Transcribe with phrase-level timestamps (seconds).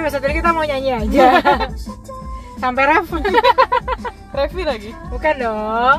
[0.00, 1.26] Jadi episode ini kita mau nyanyi aja.
[2.64, 3.04] Sampai ref.
[4.40, 4.90] Revi lagi.
[5.12, 5.98] Bukan dong.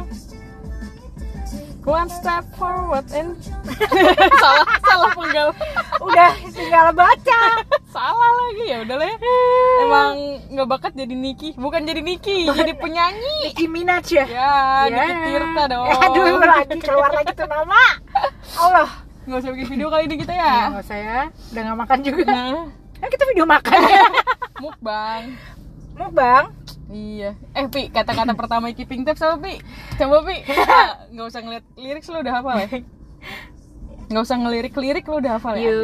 [1.86, 3.38] One step forward and
[4.42, 5.54] salah salah penggal.
[6.02, 7.42] Udah tinggal baca.
[7.94, 9.18] salah lagi ya udah lah ya.
[9.86, 10.14] Emang
[10.50, 13.54] nggak bakat jadi Niki, bukan jadi Niki, jadi penyanyi.
[13.54, 14.26] Nicki Minaj ya.
[14.26, 14.54] Ya,
[14.90, 14.98] Ya.
[14.98, 15.86] Niki Tirta dong.
[15.86, 18.02] Aduh, lagi keluar lagi tuh nama.
[18.58, 18.90] Allah.
[19.30, 20.62] Nggak usah bikin video kali ini kita Ya, ya.
[20.74, 21.20] nggak usah ya.
[21.54, 22.26] Udah nggak makan juga.
[22.26, 24.06] Nah, Kan kita video makan ya.
[24.64, 25.24] mukbang.
[25.94, 26.46] Mukbang.
[26.88, 27.34] Iya.
[27.52, 29.58] Eh, Pi, kata-kata pertama keeping tabs apa, Pi?
[29.98, 30.38] Coba, Pi.
[30.70, 32.68] Ah, Nggak usah ngeliat lirik lu udah hafal ya?
[34.08, 35.66] Nggak usah ngelirik-lirik lu udah hafal ya?
[35.66, 35.82] You.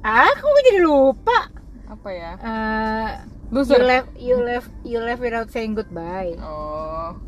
[0.00, 1.50] Ah, gue jadi lupa.
[1.86, 2.32] Apa ya?
[2.38, 3.08] Eh,
[3.50, 3.82] you Loser.
[3.82, 6.32] left, you left, you left without saying goodbye.
[6.38, 7.18] Oh.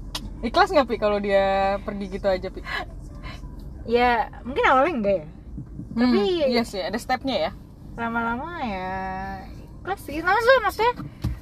[0.40, 2.62] Ikhlas nggak, Pi, kalau dia pergi gitu aja, Pi?
[3.84, 5.26] Ya, mungkin awalnya enggak ya.
[5.94, 7.50] Tapi Hmm, iya sih, ada stepnya ya.
[7.94, 8.92] Lama-lama ya
[9.80, 10.18] ikhlas sih.
[10.18, 10.92] Nah, maksudnya, maksudnya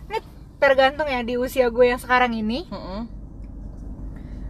[0.07, 0.19] ini
[0.59, 2.69] tergantung ya di usia gue yang sekarang ini.
[2.69, 3.03] Mm-mm.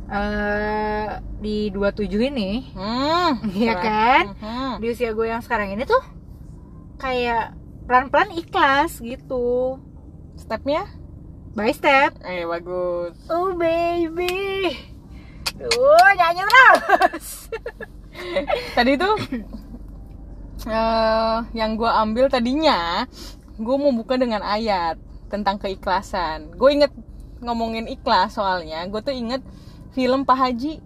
[0.09, 1.09] eh
[1.41, 3.41] di 27 ini, Hmm.
[3.49, 3.83] Iya keren.
[3.83, 4.25] kan?
[4.37, 4.73] Mhm.
[4.79, 6.03] di usia gue yang sekarang ini tuh
[6.97, 9.81] kayak pelan-pelan ikhlas gitu.
[10.35, 10.85] Stepnya?
[11.53, 12.17] By step.
[12.23, 13.17] Eh, bagus.
[13.27, 14.73] Oh baby.
[15.53, 17.49] Tuh, nyanyi terus.
[18.73, 19.15] Tadi tuh
[20.65, 23.05] eh yang gue ambil tadinya
[23.55, 24.97] gue mau buka dengan ayat
[25.27, 26.53] tentang keikhlasan.
[26.55, 26.93] Gue inget
[27.41, 28.85] ngomongin ikhlas soalnya.
[28.87, 29.41] Gue tuh inget
[29.93, 30.81] film Pak Haji,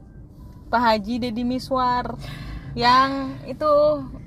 [0.71, 2.15] Pak Haji Deddy Miswar
[2.77, 3.65] yang itu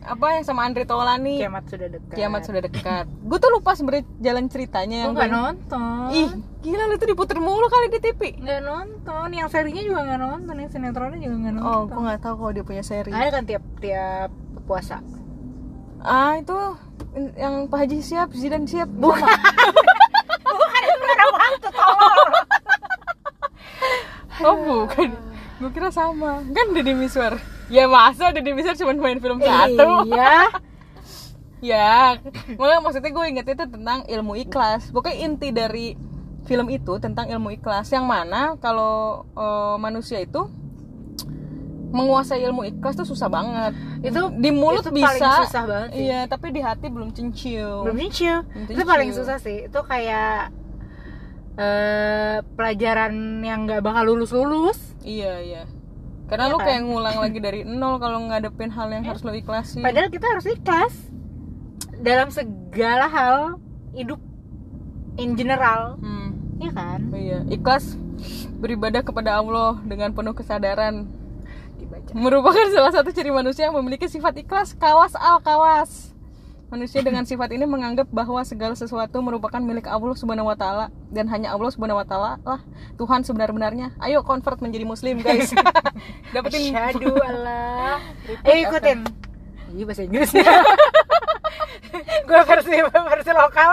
[0.02, 1.38] apa yang sama Andre Taulani.
[1.38, 2.16] Kiamat sudah dekat.
[2.18, 3.06] Kiamat sudah dekat.
[3.22, 6.10] Gue tuh lupa sebenarnya jalan ceritanya Gue yang gua- nonton.
[6.10, 8.42] Ih, gila lu tuh diputer mulu kali di TV.
[8.42, 9.28] nggak nonton.
[9.30, 10.56] Yang serinya juga nggak nonton.
[10.58, 11.70] Yang sinetronnya juga nggak nonton.
[11.70, 13.12] Oh, gue nggak tahu kalau dia punya seri.
[13.14, 14.30] Ada kan tiap tiap
[14.66, 14.98] puasa.
[16.04, 16.56] Ah, itu
[17.36, 18.88] yang Pak Haji siap, Zidan siap.
[18.88, 19.20] Bukan.
[20.60, 22.32] Bukan itu beneran waktu tolong.
[24.40, 25.10] Oh, bukan.
[25.60, 26.40] Gue kira sama.
[26.56, 27.36] Kan Deddy Miswar.
[27.68, 30.08] Ya masa Deddy Miswar cuma main film satu?
[30.08, 30.36] Iya.
[31.76, 32.00] ya.
[32.56, 34.96] Makanya maksudnya gue inget itu tentang ilmu ikhlas.
[34.96, 36.00] Pokoknya inti dari
[36.48, 40.48] film itu tentang ilmu ikhlas yang mana kalau eh, manusia itu
[41.90, 43.74] menguasai ilmu ikhlas tuh susah banget.
[44.02, 45.10] Itu Di mulut itu bisa.
[45.10, 46.04] paling susah banget sih.
[46.06, 47.84] Iya, tapi di hati belum cincil.
[47.84, 47.98] Belum.
[47.98, 49.66] Belum Itu paling susah sih.
[49.66, 50.54] Itu kayak
[51.56, 53.12] eh pelajaran
[53.42, 54.80] yang nggak bakal lulus lulus.
[55.02, 55.64] Iya, iya.
[56.26, 56.66] Karena Iya lu kan?
[56.66, 59.82] kayak ngulang lagi dari nol kalau ngadepin hal yang harus lo ikhlasin.
[59.82, 60.94] Padahal kita harus ikhlas
[62.00, 63.36] dalam segala hal
[63.92, 64.22] hidup
[65.18, 66.32] in general, Hmm.
[66.58, 67.12] ya kan?
[67.12, 68.00] Iya, ikhlas
[68.56, 71.12] beribadah kepada Allah dengan penuh kesadaran.
[72.14, 76.14] Merupakan salah satu ciri manusia yang memiliki sifat ikhlas kawas al kawas.
[76.70, 81.26] Manusia dengan sifat ini menganggap bahwa segala sesuatu merupakan milik Allah Subhanahu wa taala dan
[81.34, 82.62] hanya Allah Subhanahu wa taala lah
[82.94, 83.98] Tuhan sebenar-benarnya.
[83.98, 85.50] Ayo convert menjadi muslim, guys.
[86.34, 87.98] Dapetin Asyhadu Allah.
[88.30, 89.00] Repeat Eh ikutin.
[89.74, 90.30] Ini bahasa Inggris.
[92.30, 93.72] Gue versi versi lokal.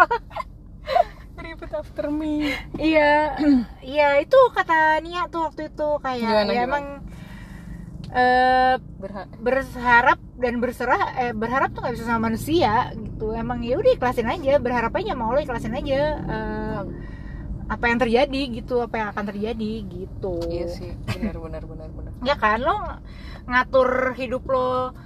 [1.36, 2.48] repeat after me.
[2.80, 3.36] Iya,
[3.84, 6.64] iya itu kata Nia tuh waktu itu kayak Gimana, ya gimana?
[6.64, 6.84] emang
[8.16, 13.36] eh Berha- berharap dan berserah eh berharap tuh nggak bisa sama manusia gitu.
[13.36, 16.80] Emang ya udah ikhlasin aja berharap aja mau lo ikhlasin aja eh,
[17.66, 20.38] apa yang terjadi gitu apa yang akan terjadi gitu.
[20.48, 22.12] Iya sih, benar benar benar benar.
[22.22, 23.00] ya kan lo ng-
[23.46, 24.96] ngatur hidup lo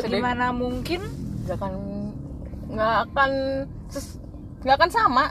[0.00, 1.04] segimana mungkin.
[1.44, 1.72] Gak akan
[2.68, 3.30] nggak akan
[4.64, 5.24] nggak akan sama,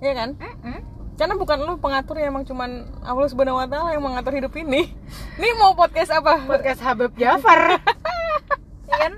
[0.00, 0.30] ya kan?
[1.14, 2.70] Karena bukan lu pengatur ya emang cuman
[3.00, 4.90] Allah Subhanahu wa taala yang mengatur hidup ini.
[5.38, 6.42] Ini mau podcast apa?
[6.42, 7.78] podcast Habib Jafar
[8.90, 9.14] ya kan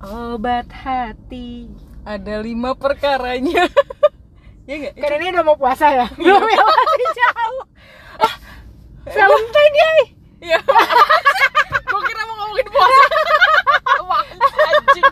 [0.00, 1.68] obat hati
[2.04, 3.68] Ada lima perkaranya.
[4.68, 4.94] ya enggak?
[4.96, 7.60] karena ini udah mau puasa ya belum ya masih jauh
[8.22, 8.34] ah,
[9.04, 9.90] Valentine ya
[10.40, 10.58] Iya.
[11.84, 13.02] Gua kira mau ngomongin puasa.
[14.00, 14.24] Wah,
[14.72, 15.04] anjing.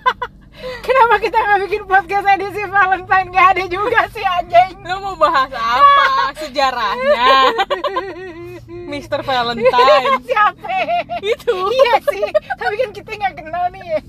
[0.88, 4.72] Kenapa kita nggak bikin podcast edisi Valentine nggak ada juga sih anjing?
[4.88, 6.32] Lu mau bahas apa?
[6.40, 7.28] Sejarahnya.
[8.88, 9.20] Mr.
[9.20, 10.16] Valentine.
[10.32, 10.76] Siapa?
[11.20, 11.52] Itu.
[11.68, 12.24] Iya sih,
[12.56, 13.84] tapi kan kita nggak kenal nih.
[13.84, 14.00] ya.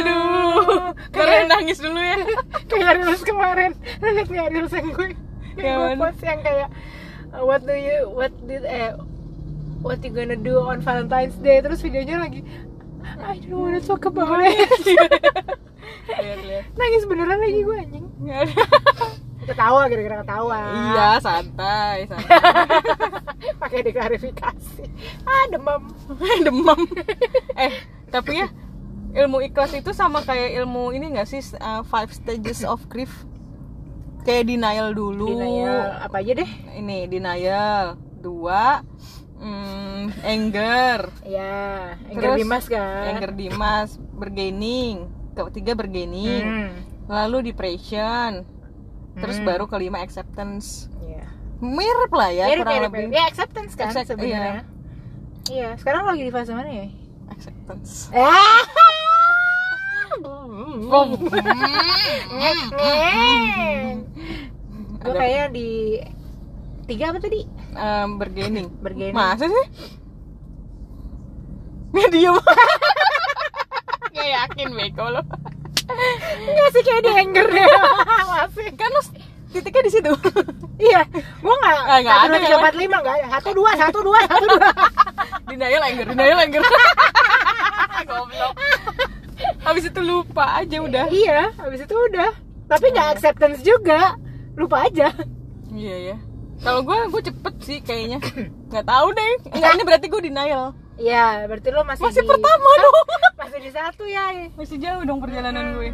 [0.00, 1.44] Aduh, Aduh.
[1.44, 2.16] Nangis dulu ya.
[2.72, 5.08] kayak reels kemarin, lu liat nggak reels yang gue
[5.60, 6.68] Yang gue post yang kayak
[7.36, 8.96] uh, what do you what did eh
[9.84, 12.40] what you gonna do on Valentine's Day terus videonya lagi
[13.22, 14.66] I don't wanna talk about it.
[16.02, 16.64] Lihat, lihat.
[16.78, 18.06] nangis beneran lagi gue anjing.
[19.42, 20.58] Ketawa kira-kira ketawa.
[20.70, 22.38] Iya, santai, santai.
[23.62, 24.84] pakai diklarifikasi.
[25.26, 25.82] Ah demam.
[26.46, 26.80] Demam.
[27.58, 27.72] Eh
[28.10, 28.48] tapi ya
[29.12, 33.10] ilmu ikhlas itu sama kayak ilmu ini nggak sih uh, five stages of grief?
[34.22, 35.34] Kayak denial dulu.
[35.34, 36.50] Denial, apa aja deh?
[36.78, 37.98] Ini denial.
[38.22, 38.86] Dua
[39.42, 39.81] mm,
[40.22, 43.02] anger ya anger Terus, dimas kan?
[43.10, 46.42] Anger dimas bergaining ketiga bergaining.
[46.42, 46.70] Hmm,
[47.06, 48.42] lalu depression
[49.14, 49.44] terus Hmm.
[49.44, 50.88] baru kelima acceptance.
[50.98, 51.24] Iya.
[51.58, 53.06] mirip lah ya Mirip, kurang mirip, lebih.
[53.06, 53.12] mirip.
[53.12, 54.62] ya acceptance kan Accept- sebenarnya.
[55.46, 55.76] iya.
[55.76, 56.86] sekarang lagi di fase mana ya?
[57.28, 58.08] Acceptance.
[58.10, 58.62] Ah!
[65.02, 65.98] Gue kayaknya di
[66.84, 67.46] tiga apa tadi?
[67.72, 69.14] Em, bergaining Bergaining.
[69.14, 69.66] masa sih?
[71.92, 72.36] Nggak diem.
[74.12, 75.22] Nggak yakin beko lo.
[76.42, 77.66] Enggak sih kayak di anger deh
[78.32, 78.66] masih.
[78.74, 79.02] Kan lo
[79.52, 80.12] titiknya di situ.
[80.78, 81.00] Iya.
[81.38, 82.58] Gua nggak Ah, nggak ada tiga ya?
[82.58, 83.14] empat lima nggak.
[83.18, 84.68] Ada satu dua satu dua satu dua.
[85.48, 86.62] Denial anger denial anger.
[88.02, 88.54] Goblok.
[89.62, 91.04] Habis itu lupa aja udah.
[91.06, 92.30] Iya habis itu udah.
[92.66, 94.16] Tapi nggak acceptance juga.
[94.56, 95.12] Lupa aja.
[95.68, 96.16] Iya ya
[96.62, 98.18] kalau gue gue cepet sih kayaknya.
[98.68, 99.32] Nggak tahu deh.
[99.50, 100.64] Enggak ini berarti gue denial.
[100.94, 102.96] Iya berarti lo masih masih di- pertama dong.
[103.36, 104.26] Masih di satu ya.
[104.52, 105.90] Masih jauh dong perjalanan gue.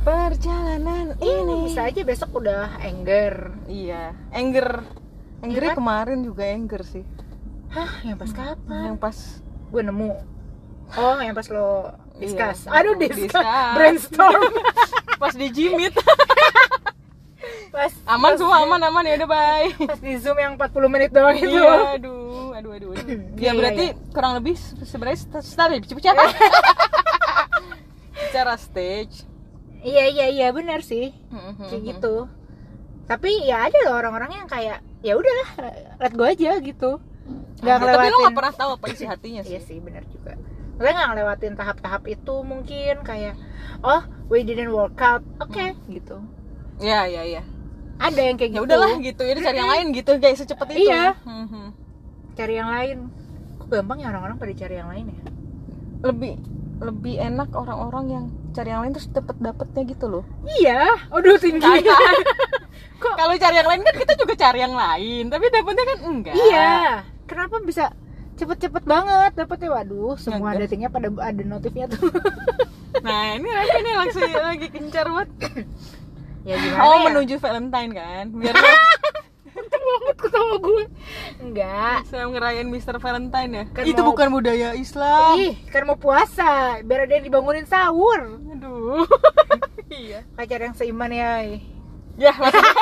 [0.00, 1.54] Perjalanan ini ini.
[1.64, 3.54] bisa aja besok udah anger.
[3.64, 4.16] Iya.
[4.30, 4.82] Anger.
[5.40, 5.78] Angernya Iya kan?
[5.78, 7.04] kemarin juga anger sih.
[7.68, 8.82] Hah yang pas kapan?
[8.86, 9.16] Yang pas.
[9.68, 10.10] Gue nemu.
[10.90, 12.66] Oh yang pas lo discuss.
[12.66, 12.74] Iya.
[12.74, 13.72] aduh discuss, Discuss.
[13.72, 14.52] brainstorm.
[15.20, 15.92] Pas di jimit
[17.70, 19.68] pas aman pas- semua aman aman ya udah bye.
[19.86, 21.46] pas di zoom yang 40 menit doang itu.
[21.48, 23.06] Iya aduh aduh aduh, aduh.
[23.06, 26.20] Iya, ya iya, berarti kurang lebih se- sebenarnya start ya bicara
[28.12, 29.24] bicara stage.
[29.80, 31.14] Iya iya iya benar sih.
[31.30, 32.28] Hmm, kayak gitu.
[33.06, 35.48] Tapi ya ada loh orang-orang yang kayak ya udahlah
[35.98, 37.00] let go aja gitu.
[37.60, 39.76] Nggak Ada, tapi lo ngelewatin gak pernah tahu apa isi hatinya iya sih.
[39.76, 40.34] sih benar juga.
[40.76, 43.34] Maksudnya nggak ngelewatin tahap-tahap itu mungkin kayak
[43.80, 45.22] oh we didn't work out.
[45.38, 46.18] Oke gitu.
[46.78, 47.42] Iya iya iya.
[48.00, 49.20] Ada yang kayak Ya gitu udahlah gitu.
[49.20, 50.80] Ya udah cari yang lain gitu guys secepat itu.
[50.82, 51.04] Iya.
[51.20, 51.64] Mhm.
[52.30, 52.98] cari yang lain
[53.56, 55.20] kok gampang ya orang-orang pada cari yang lain ya
[56.02, 56.32] Lebih
[56.80, 60.24] lebih enak orang-orang yang cari yang lain terus dapet dapetnya gitu loh.
[60.56, 61.60] iya aduh tinggi
[63.02, 66.34] kok Kalau cari yang lain kan kita juga cari yang lain, tapi dapetnya kan enggak.
[66.34, 67.92] iya kenapa bisa
[68.34, 70.60] cepet-cepet banget dapetnya waduh semua Ngegas.
[70.66, 72.08] datingnya pada ada notifnya tuh
[72.98, 75.28] Nah ini lagi nih langsung lagi kencar banget.
[76.42, 77.04] ya gimana Oh ya?
[77.06, 80.84] menuju Valentine kan, biar banget ketawa gue
[81.38, 82.96] enggak bisa ngerayain Mr.
[82.96, 83.64] Valentine ya.
[83.70, 85.34] Kan itu mau- bukan budaya Islam.
[85.36, 89.04] ih kan mau puasa biar ada yang dibangunin sahur Aduh.
[89.92, 90.24] iya.
[90.32, 91.44] pacar yang seiman ya
[92.16, 92.60] Ya, langsung.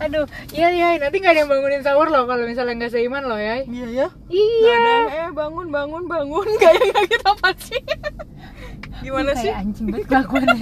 [0.00, 3.36] aduh iya iya nanti nggak ada yang bangunin sahur loh kalau misalnya nggak seiman loh
[3.36, 4.08] ya iya ya.
[4.26, 4.76] iya
[5.06, 7.80] eh bangun bangun bangun kayak nggak kita apa sih
[9.00, 9.50] gimana sih?
[9.50, 10.44] anjing banget kelakuan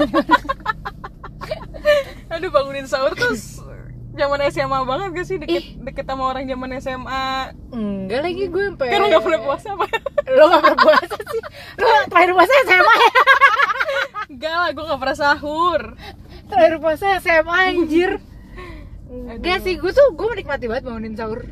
[2.29, 3.33] aduh bangunin sahur tuh
[4.19, 5.37] zaman SMA banget gak sih?
[5.39, 5.67] Deket Ih.
[5.79, 7.27] deket sama orang zaman SMA
[7.71, 9.87] enggak lagi gue sampai kan lu nggak pernah puasa apa
[10.29, 11.43] lo nggak pernah puasa sih.
[11.79, 13.11] Lo terakhir puasa SMA ya?
[14.29, 15.81] Enggak lah gue nggak pernah sahur.
[16.53, 18.11] Terakhir puasa SMA anjir.
[19.09, 21.49] Enggak sih gue tuh gue menikmati banget bangunin sahur.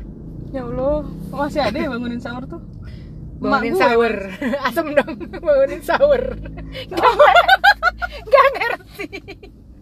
[0.53, 2.61] Ya allah masih ada ya bangunin sahur tuh
[3.37, 3.81] bangunin gue.
[3.81, 4.13] sahur
[4.67, 5.13] asem dong.
[5.41, 6.21] Bangunin sahur
[6.89, 7.13] nggak
[8.27, 9.09] nggak ngerti.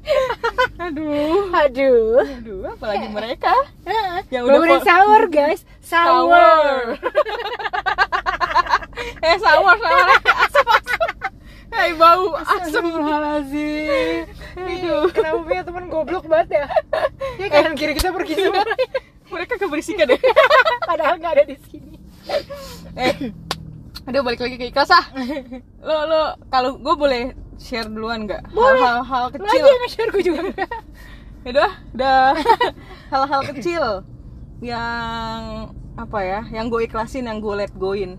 [0.86, 1.50] Aduh.
[1.50, 2.22] Aduh.
[2.22, 3.54] Aduh apalagi mereka.
[4.30, 5.62] Yang udah bangunin sahur guys.
[5.82, 6.86] Sahur
[9.26, 10.68] eh sahur sahur asap
[11.76, 14.24] Hai bau asem Astagfirullahaladzim.
[14.56, 15.12] Aduh.
[15.12, 16.66] Kenapa punya teman goblok banget ya?
[17.42, 18.64] Ya kanan kiri kita pergi semua.
[19.26, 20.22] Mereka keberisikan deh
[20.86, 21.95] Padahal nggak ada di sini
[22.96, 23.15] eh
[24.05, 25.05] aduh balik lagi ke ikhlas ah.
[25.82, 27.24] Lo lo kalau gue boleh
[27.58, 28.51] share duluan nggak?
[28.51, 29.63] Hal-hal aja kecil.
[29.65, 30.67] yang nge-share gue juga ya
[31.46, 32.22] udah udah.
[33.13, 33.86] Hal-hal kecil
[34.60, 38.17] yang apa ya yang gue ikhlasin yang gue let goin.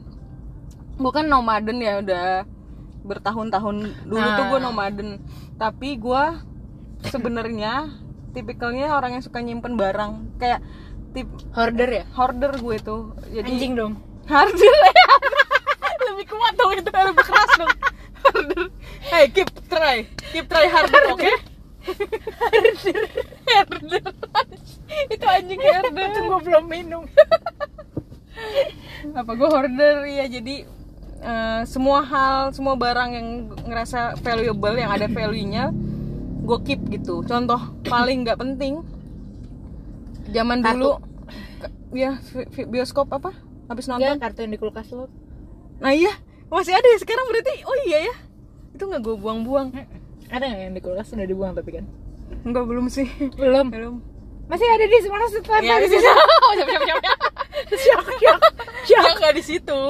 [0.97, 2.47] Gue kan nomaden ya udah
[3.05, 3.77] bertahun-tahun.
[4.07, 4.67] Dulu tuh gue Nah.
[4.71, 5.21] nomaden.
[5.57, 6.23] Tapi gue
[7.07, 7.93] sebenarnya
[8.33, 10.41] tipikalnya orang yang suka nyimpen barang.
[10.41, 10.61] Kayak
[11.17, 12.05] tip Hoarder ya?
[12.13, 13.97] hoarder gue tuh jadi Anjing dong
[14.33, 15.07] Harder ya.
[16.11, 17.71] Lebih kuat dong itu lebih keras dong.
[18.27, 18.63] Harder.
[19.07, 20.03] Hey, keep try.
[20.35, 21.31] Keep try harder, oke?
[22.43, 23.03] Harder.
[25.07, 26.11] itu anjing harder.
[26.11, 27.03] Itu gue belum minum
[29.15, 30.67] Apa gue hoarder ya jadi
[31.23, 33.29] eh, semua hal, semua barang yang
[33.63, 35.71] ngerasa valuable yang ada value-nya
[36.43, 37.23] gue keep gitu.
[37.23, 38.83] Contoh paling nggak penting
[40.31, 41.01] zaman dulu
[41.95, 42.19] ya
[42.69, 43.35] bioskop apa?
[43.67, 44.07] Habis nonton.
[44.07, 45.11] Enggak, kartu yang di kulkas lo.
[45.83, 46.13] Nah iya,
[46.51, 47.55] masih ada ya sekarang berarti.
[47.67, 48.15] Oh iya ya.
[48.75, 49.75] Itu nggak gue buang-buang.
[50.31, 51.85] Ada nggak yang di kulkas sudah dibuang tapi kan?
[52.47, 53.07] Enggak belum sih.
[53.35, 53.71] Belum.
[53.71, 53.95] Belum.
[54.47, 56.07] Masih ada di mana setelah ya di situ.
[56.55, 56.83] siap siap
[57.83, 58.41] siap siap.
[58.87, 59.83] Siap nggak di situ.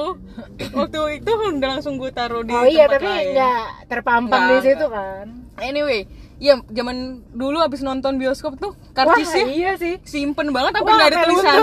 [0.73, 5.45] Waktu itu udah langsung gue taruh di oh iya tapi nggak terpampang di situ kan?
[5.61, 9.97] Anyway ya zaman dulu abis nonton bioskop tuh wah karcisnya iya sih.
[10.05, 11.57] simpen banget Wah, nggak ada tulisan?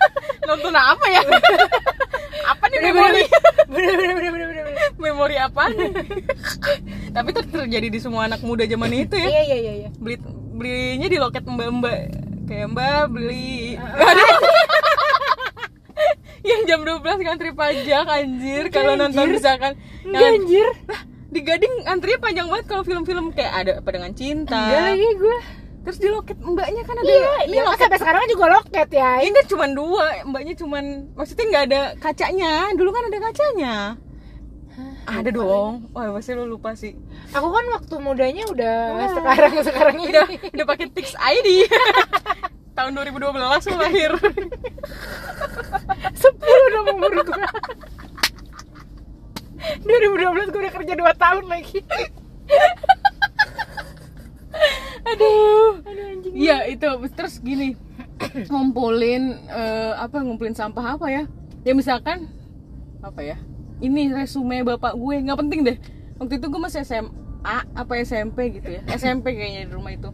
[0.48, 1.22] nonton apa ya?
[2.52, 3.24] Apa nih memori?
[3.72, 4.64] Bener bener bener bener
[5.00, 5.72] memori apa
[7.14, 9.28] tapi itu terjadi di semua anak muda zaman itu ya.
[9.28, 9.88] Iya iya iya iya.
[9.96, 10.20] Beli
[10.52, 12.00] belinya di loket mbak mbak.
[12.44, 13.80] Kayak mbak beli.
[13.80, 14.28] Aduh.
[16.44, 18.64] yang jam 12 ngantri pajak anjir.
[18.68, 19.72] Kalau nonton misalkan.
[20.04, 20.68] Yang anjir.
[20.90, 21.00] Lah
[21.34, 24.54] di gading antrinya panjang banget kalau film-film kayak ada apa dengan cinta.
[24.54, 25.38] Enggak lagi gue
[25.84, 27.82] terus di loket mbaknya kan ada iya ini iya kan loket.
[27.84, 29.10] sampai sekarang juga loket ya.
[29.20, 30.84] Ini cuma dua mbaknya cuman
[31.18, 32.52] maksudnya nggak ada kacanya.
[32.78, 33.74] Dulu kan ada kacanya.
[35.04, 35.90] Ada dong.
[35.90, 36.94] Wah pasti lo lupa sih.
[37.34, 39.10] Aku kan waktu mudanya udah Wah.
[39.18, 40.14] sekarang sekarang ini.
[40.14, 41.66] Udah udah pakai Tix ID
[42.78, 44.10] tahun 2012 lo lahir.
[46.14, 47.42] Sepuluh dong umur gue
[49.82, 51.78] 2012 gue udah kerja 2 tahun lagi.
[55.04, 55.82] Aduh.
[55.84, 56.34] Aduh anjing.
[56.34, 56.88] Iya itu.
[57.14, 57.76] Terus gini
[58.48, 61.22] ngumpulin eh, apa ngumpulin sampah apa ya?
[61.64, 62.28] Ya misalkan
[63.04, 63.36] apa ya?
[63.80, 65.16] Ini resume bapak gue.
[65.24, 65.76] Nggak penting deh.
[66.20, 68.82] Waktu itu gue masih SMA apa SMP gitu ya.
[68.94, 70.10] SMP kayaknya di rumah itu.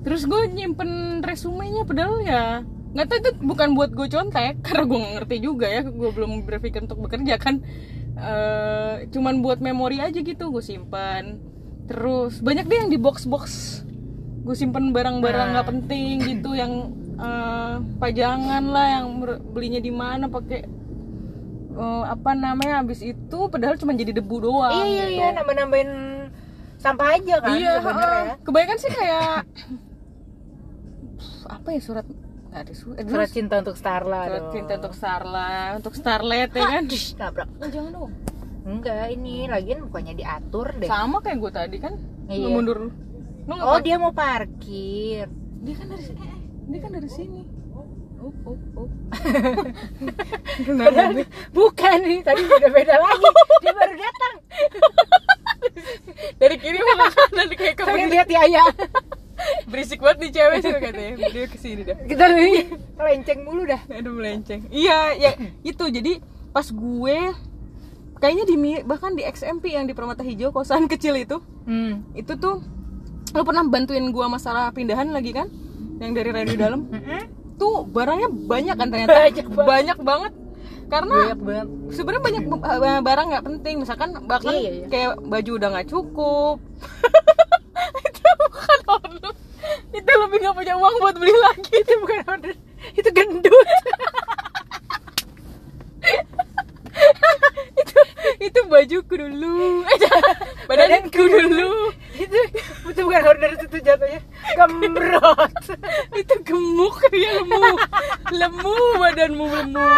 [0.00, 2.44] Terus gue nyimpen resumenya padahal ya
[2.90, 5.84] nggak tahu itu bukan buat gue contek karena gue ngerti juga ya.
[5.84, 7.60] Gue belum berpikir untuk bekerja kan
[8.20, 11.40] Eh, cuman buat memori aja gitu gue simpan
[11.88, 13.80] terus banyak deh yang di box box
[14.44, 19.24] gue simpen barang-barang nggak penting gitu yang eh, pajangan lah yang
[19.56, 20.68] belinya di mana pakai
[21.72, 25.16] eh, apa namanya habis itu padahal cuma jadi debu doang iya iya gitu.
[25.16, 25.90] iya nambah nambahin
[26.76, 28.44] sampah aja kan iya sebenarnya heeh.
[28.44, 29.48] kebanyakan sih kayak
[31.56, 32.04] apa ya surat
[32.50, 34.52] nggak ada surat, eh, cinta untuk Starla surat dong.
[34.58, 36.82] cinta untuk Starla untuk Starlet ya kan?
[36.90, 37.48] Dish, nabrak.
[37.62, 38.12] Oh, jangan dong.
[38.66, 40.90] Enggak ini lagian bukannya diatur deh.
[40.90, 41.94] Sama kayak gue tadi kan?
[42.26, 42.46] Iya.
[42.46, 42.78] lu mundur.
[43.46, 45.30] Lu oh dia mau parkir.
[45.62, 46.26] Dia kan dari sini
[46.70, 47.42] dia kan dari sini.
[48.20, 48.88] Oh oh oh.
[50.78, 53.26] Padahal bukan nih tadi udah beda lagi.
[53.64, 54.34] Dia baru datang.
[56.36, 58.64] Dari kiri mau ke kanan kayak kebun lihat Yaya
[59.70, 61.14] berisik banget nih cewek sih katanya.
[61.28, 61.96] Dia ke sini dah.
[62.02, 63.80] Kita nih lenceng mulu dah.
[63.88, 64.66] Aduh melenceng.
[64.68, 65.30] Iya ya
[65.62, 65.84] itu.
[65.86, 66.18] Jadi
[66.50, 67.18] pas gue
[68.18, 72.12] kayaknya di Mi- bahkan di XMP yang di Permata Hijau kosan kecil itu hmm.
[72.12, 72.60] itu tuh
[73.30, 75.46] lo pernah bantuin gua masalah pindahan lagi kan?
[75.96, 76.80] Yang dari radio dalam?
[77.56, 79.12] Tuh barangnya banyak kan ternyata.
[79.20, 79.66] Banyak banget.
[79.68, 80.32] banyak banget.
[80.90, 81.66] Karena banyak banget.
[81.94, 82.44] sebenarnya banyak
[83.00, 83.74] barang nggak penting.
[83.78, 84.86] Misalkan bahkan Iya, iya.
[84.90, 86.56] kayak baju udah nggak cukup
[89.90, 91.72] itu lebih nggak punya uang buat beli lagi.
[91.82, 92.54] Itu bukan order
[92.96, 93.68] itu gendut.
[97.76, 98.00] Itu
[98.40, 99.84] itu bajuku dulu.
[100.68, 101.92] Badanku dulu.
[102.20, 102.38] itu
[102.86, 104.20] itu bukan order itu jatuhnya
[104.54, 105.54] gembrot.
[106.14, 106.96] Itu gemuk.
[107.10, 107.64] Dia lemu.
[108.30, 109.90] Lemu badanmu lemu.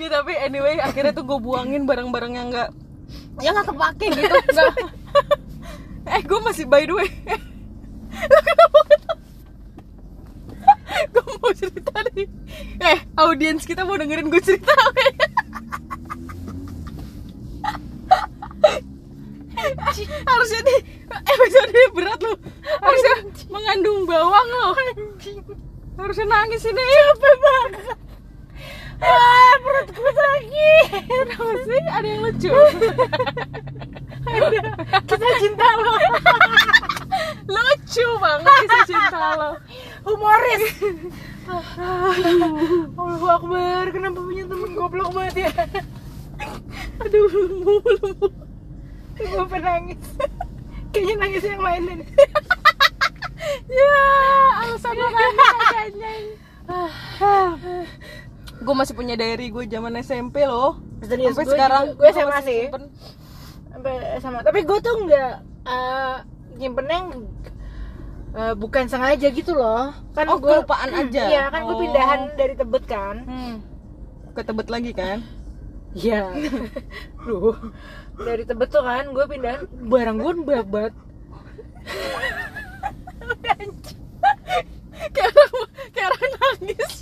[0.00, 2.72] Ya tapi anyway akhirnya tuh gue buangin barang-barang yang nggak
[3.40, 4.36] yang nggak kepake gitu.
[4.54, 4.74] Nggak.
[6.10, 7.08] Eh gue masih by the way.
[11.14, 12.26] Gue mau cerita nih.
[12.82, 14.74] Eh audiens kita mau dengerin gue cerita
[20.24, 20.76] harusnya di
[21.14, 22.36] episode ini berat loh.
[22.80, 23.14] Harusnya
[23.52, 24.72] mengandung bawang loh.
[25.94, 26.80] Harusnya nangis ini.
[26.80, 27.96] Capek banget.
[29.00, 31.06] Ah perutku sakit.
[31.06, 31.82] Kenapa sih?
[31.86, 32.52] Ada yang lucu
[35.08, 35.94] kita cinta lo
[37.50, 39.50] lucu banget kisah cinta lo
[40.06, 40.62] humoris
[42.94, 45.52] Allah Akbar kenapa punya temen goblok banget ya
[47.00, 48.28] aduh lemu lemu
[49.20, 50.00] gue pengen nangis
[50.94, 51.98] kayaknya nangis yang lain deh
[53.66, 53.96] ya
[54.68, 56.12] alasan lo kayaknya
[58.60, 62.38] gue masih punya diary gue zaman SMP loh Serius, sampai gue sekarang juga- gue SMA
[62.42, 62.62] sih.
[62.66, 62.84] simpen.
[63.70, 65.32] sampai sama tapi gue tuh nggak
[65.64, 66.14] uh,
[66.52, 66.98] nyimpennya
[68.32, 71.22] uh, bukan sengaja gitu loh kan Oh, gue kelupaan aja?
[71.24, 71.80] iya kan gue Oh.
[71.80, 73.54] pindahan dari tebet kan hmm.
[74.30, 75.22] ke tebet lagi kan
[75.92, 76.34] iya
[77.24, 77.54] Duh.
[78.16, 80.92] dari tebet tuh kan gue pindahan barang gue babat
[85.10, 85.50] kayak orang
[85.90, 86.92] kayak orang nangis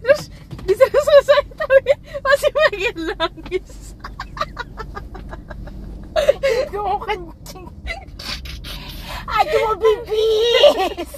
[0.00, 0.22] terus
[0.64, 1.92] disuruh selesai tapi
[2.24, 3.94] masih pengen nangis.
[6.72, 7.66] Gue mau kencing
[9.24, 11.12] aduh mau pipis.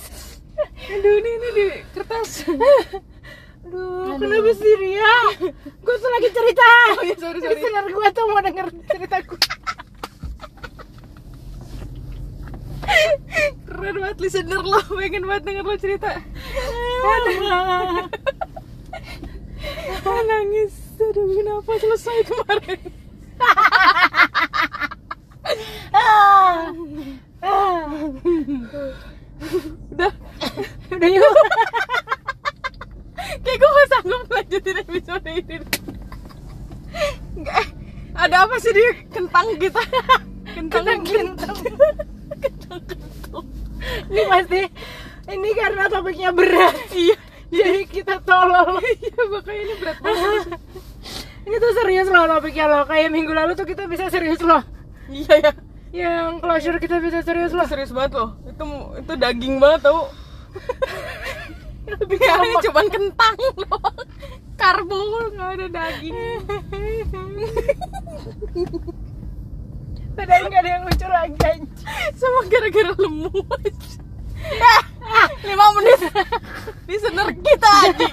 [0.89, 2.47] Aduh ini ini di kertas.
[3.67, 5.17] Aduh, kenapa sih Ria?
[5.59, 6.71] Gue tuh lagi cerita.
[6.97, 7.59] Oh ya sorry sorry.
[7.59, 9.41] listener gue tuh mau denger cerita gue
[13.67, 14.81] keren banget listener lo.
[14.97, 16.11] Pengen banget denger lo cerita.
[17.05, 18.07] Aduh.
[20.27, 22.81] Nangis aduh kenapa selesai kemarin?
[25.93, 26.73] Ah.
[27.45, 27.85] Ah.
[29.93, 30.13] udah.
[30.91, 31.35] Udah yuk.
[33.45, 35.57] Kayak gue gak sanggup lanjutin episode ini.
[37.37, 37.65] Nggak,
[38.17, 39.83] ada apa sih di kentang kita.
[40.57, 41.57] Kentang Kentang-kentang.
[42.41, 43.45] kentang kentang.
[44.11, 44.63] Ini pasti
[45.31, 46.75] ini karena topiknya berat.
[46.91, 47.17] Iya.
[47.47, 48.81] Jadi kita tolol.
[48.83, 50.66] Iya makanya ini berat banget
[51.47, 52.83] ini tuh serius loh topiknya loh.
[52.85, 54.63] Kayak minggu lalu tuh kita bisa serius loh.
[55.07, 55.53] Iya ya
[55.97, 57.67] yang closure kita bisa serius itu loh.
[57.71, 58.31] serius banget loh.
[58.45, 58.65] Itu
[58.99, 60.11] itu daging banget tau.
[61.87, 63.95] Lebih ya, ini cuman kentang doang
[64.59, 64.99] karbo
[65.33, 66.17] nggak ada daging.
[70.17, 71.63] Padahal nggak ada yang lucu lagi
[72.17, 73.31] sama gara-gara lemu
[75.47, 76.01] lima menit.
[76.87, 78.09] Listener kita aja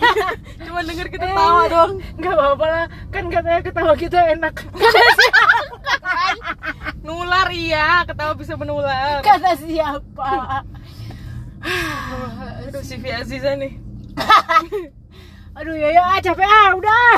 [0.65, 1.93] cuma denger kita tawa doang.
[2.17, 2.85] nggak apa-apa lah.
[3.13, 4.55] Kan katanya ketawa kita enak.
[7.05, 8.01] Nular iya.
[8.07, 9.21] Ketawa bisa menular.
[9.21, 10.65] Kata siapa?
[12.69, 13.77] Aduh si Aziza nih.
[15.53, 17.13] Aduh ya ya ah, capek ah udah.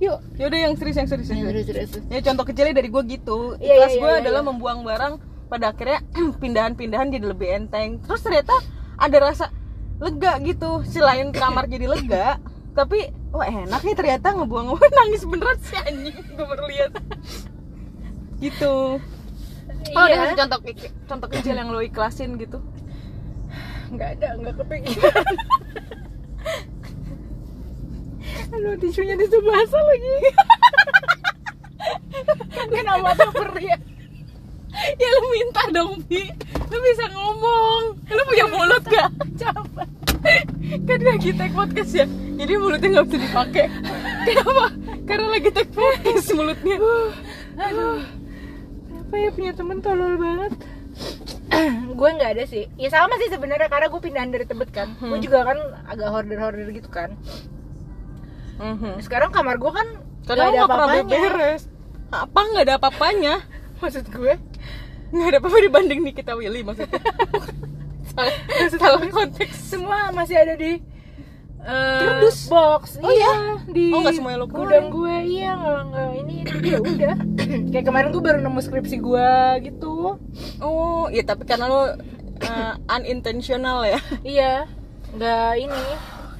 [0.00, 0.18] Yuk.
[0.40, 1.66] Yaudah yang serius yang serius, yang serius.
[1.68, 3.60] serius ya contoh kecilnya dari gue gitu.
[3.60, 4.48] Iya, ikhlas iya, gue iya, adalah iya.
[4.48, 5.14] membuang barang
[5.50, 6.00] pada akhirnya
[6.42, 7.98] pindahan-pindahan jadi lebih enteng.
[8.06, 8.54] Terus ternyata
[8.94, 9.50] ada rasa
[10.00, 12.40] lega gitu selain kamar jadi lega
[12.78, 16.92] tapi wah enak nih ternyata ngebuang gue nangis beneran sih anjing gue baru lihat.
[18.40, 18.96] Gitu.
[19.92, 20.32] Oh ada iya.
[20.32, 20.64] sih contoh
[21.04, 22.56] contoh kecil yang lo ikhlasin gitu?
[23.92, 25.24] Nggak ada nggak kepikiran.
[28.56, 30.14] Aduh tisunya tisu basah lagi.
[32.72, 33.76] Kenapa tuh ya
[34.96, 36.24] ya lu minta dong Bi
[36.70, 37.82] lu bisa ngomong.
[38.06, 39.88] Lu punya mulut gak capek.
[40.80, 42.06] Kan lagi take podcast ya.
[42.36, 43.66] Jadi mulutnya nggak bisa dipakai.
[44.22, 44.66] Kenapa?
[45.02, 46.76] Karena lagi take podcast mulutnya.
[47.56, 48.00] Aduh.
[48.94, 50.52] Apa ya punya temen tolol banget?
[51.90, 52.70] Gue nggak ada sih.
[52.76, 54.94] Ya sama sih sebenarnya karena gue pindahan dari tebet kan.
[54.96, 55.20] Gue Hmm.
[55.20, 57.18] juga kan agak hoarder hoarder gitu kan.
[58.56, 59.00] Mhm.
[59.00, 59.88] sekarang kamar gue kan
[60.28, 61.08] karena lu ada apa-apanya.
[61.08, 61.62] beres.
[62.10, 63.34] Apa nggak ada apa-apanya?
[63.80, 64.36] Maksud gue
[65.10, 67.00] nggak ada apa-apa dibanding Nikita Willy maksudnya.
[68.10, 68.34] Salah,
[68.74, 69.54] salah konteks.
[69.70, 70.82] Semua masih ada di
[71.60, 72.48] Kardus?
[72.48, 72.96] box.
[73.04, 73.60] Oh, iya?
[73.68, 74.94] Di Oh, nggak semuanya lo gudang keluarin.
[74.94, 75.16] gue.
[75.38, 76.08] Iya nggak nggak.
[76.24, 77.14] Ini ya udah.
[77.70, 79.30] Kayak kemarin gue baru nemu skripsi gue
[79.68, 80.16] gitu.
[80.64, 84.00] Oh ya tapi karena lo uh, unintentional ya.
[84.24, 84.52] Iya.
[85.14, 85.84] Nggak ini.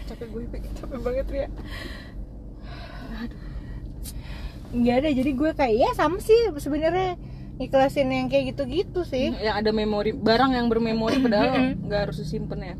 [0.08, 0.42] Capek gue
[0.74, 1.46] capek banget ya
[4.70, 7.18] nggak ada jadi gue kayak ya sama sih sebenarnya
[7.60, 9.36] ikhlasin yang kayak gitu-gitu sih.
[9.36, 12.76] Yang ada memori barang yang bermemori padahal nggak harus disimpan ya.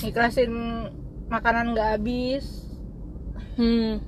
[0.00, 0.52] Ikhlasin
[1.26, 2.46] makanan nggak habis.
[3.58, 3.98] Hmm.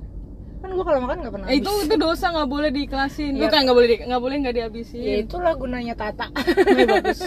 [0.60, 1.64] kan gue kalau makan nggak pernah Eh, habis.
[1.64, 3.48] itu itu dosa nggak boleh diiklasin Iya.
[3.48, 5.00] bukan nggak boleh nggak boleh nggak dihabisin.
[5.00, 6.28] Ya itulah gunanya Tata.
[6.68, 7.20] Iya, bagus.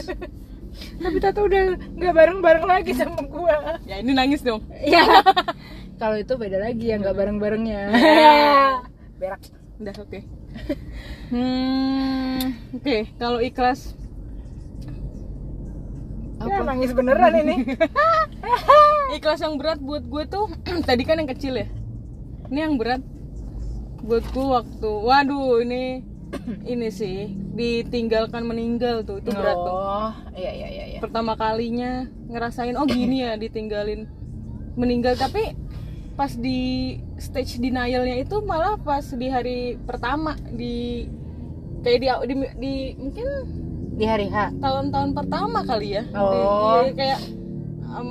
[1.03, 1.61] Tapi Tata udah
[1.97, 4.61] nggak bareng-bareng lagi sama gue ya ini nangis dong.
[4.79, 5.01] Ya
[6.01, 7.81] kalau itu beda lagi ya nggak bareng-barengnya.
[9.17, 9.41] Berak.
[9.77, 10.19] Udah oke
[11.33, 12.39] hmm
[12.77, 13.97] oke kalau ikhlas.
[16.43, 17.55] Ya, nangis beneran ini.
[19.17, 20.51] Ikhlas yang berat buat gue tuh
[20.89, 21.67] tadi kan yang kecil ya.
[22.51, 22.99] Ini yang berat
[24.03, 26.03] buat gue waktu waduh ini
[26.73, 29.75] ini sih ditinggalkan meninggal tuh itu berat tuh.
[29.77, 30.99] Oh iya iya iya iya.
[30.99, 34.09] Pertama kalinya ngerasain oh gini ya ditinggalin
[34.75, 35.15] meninggal.
[35.15, 35.55] Tapi
[36.13, 41.09] pas di stage denialnya itu malah pas di hari pertama di
[41.81, 43.27] kayak di, di, di mungkin
[43.93, 44.57] di hari H.
[44.57, 46.03] tahun-tahun pertama kali ya.
[46.17, 46.85] Oh.
[46.85, 47.21] Di- kayak
[47.93, 48.09] em,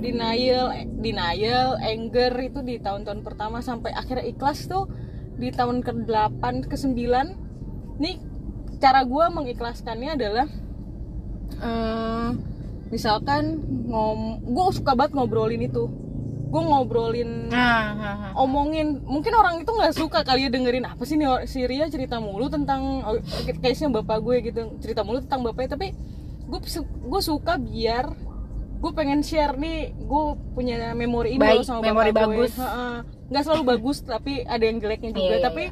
[0.00, 4.88] denial denial anger itu di tahun-tahun pertama sampai akhirnya ikhlas tuh
[5.36, 7.00] di tahun ke-8 ke-9
[8.00, 8.16] nih
[8.80, 10.48] cara gue mengikhlaskannya adalah
[11.60, 12.28] eh,
[12.88, 15.88] misalkan ngom gue suka banget ngobrolin itu
[16.50, 18.32] gue ngobrolin nah, nah, nah.
[18.42, 22.18] omongin mungkin orang itu nggak suka kali ya dengerin apa sih nih si Ria cerita
[22.18, 23.22] mulu tentang oh,
[23.62, 25.94] case nya bapak gue gitu cerita mulu tentang bapaknya tapi
[26.50, 28.10] gue gue suka biar
[28.80, 30.22] gue pengen share nih gue
[30.56, 32.48] punya memori ini Baik, sama memori bapak gue.
[32.48, 32.52] bagus.
[33.28, 35.64] Nggak selalu bagus tapi ada yang jeleknya juga Iya, iya, tapi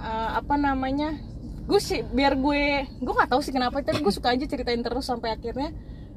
[0.00, 1.20] eh, apa namanya
[1.68, 5.06] gue sih biar gue gue nggak tahu sih kenapa tapi gue suka aja ceritain terus
[5.06, 5.70] sampai akhirnya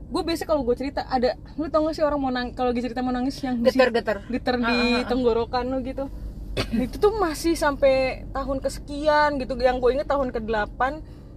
[0.03, 2.81] gue biasa kalau gue cerita ada lu tau gak sih orang mau nang kalau lagi
[2.81, 4.21] cerita mau nangis yang Geter-geter.
[4.25, 5.03] getar Ah, di ah, ah.
[5.05, 6.05] tenggorokan lu gitu
[6.75, 10.81] itu tuh masih sampai tahun kesekian gitu yang gue inget tahun ke-8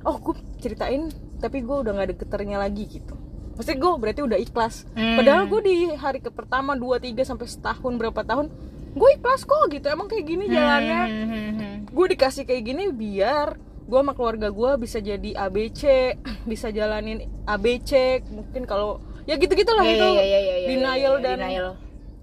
[0.03, 3.17] oh gue ceritain tapi gue udah nggak ada getarnya lagi gitu
[3.57, 5.17] Maksudnya gue berarti udah ikhlas Hmm.
[5.17, 8.53] Padahal gue di hari ke pertama 2, 3 sampai setahun berapa tahun
[8.93, 11.75] Gue ikhlas kok gitu Emang kayak gini jalannya Hmm, hmm, hmm.
[11.89, 15.83] Gue dikasih kayak gini biar gue sama keluarga gue bisa jadi ABC
[16.51, 17.93] Bisa jalanin ABC
[18.29, 20.07] Mungkin kalau Ya gitu-gitu lah Iya, itu.
[20.09, 21.71] iya, iya, iya, iya, Denial dan denial.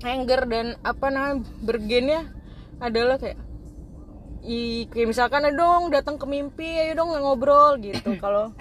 [0.01, 2.21] anger dan apa namanya bergennya
[2.77, 3.39] adalah kayak
[4.43, 8.11] i kayak misalkan "Ayo dong datang ke mimpi ayo dong ngobrol gitu.
[8.23, 8.51] Kalau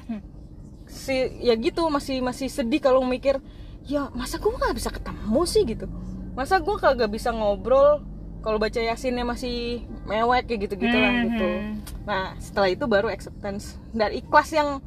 [0.86, 3.42] si ya gitu masih masih sedih kalau mikir
[3.82, 5.62] ya masa gue nggak bisa ketemu sih?
[5.64, 5.86] gitu.
[6.32, 8.06] Masa gue kagak bisa ngobrol
[8.42, 11.46] kalau baca yasinnya masih mewek kayak gitu gitu lah gitu.
[11.46, 11.72] Mhm.
[12.02, 13.78] nah setelah itu baru acceptance.
[13.90, 14.82] Dan ikhlas yang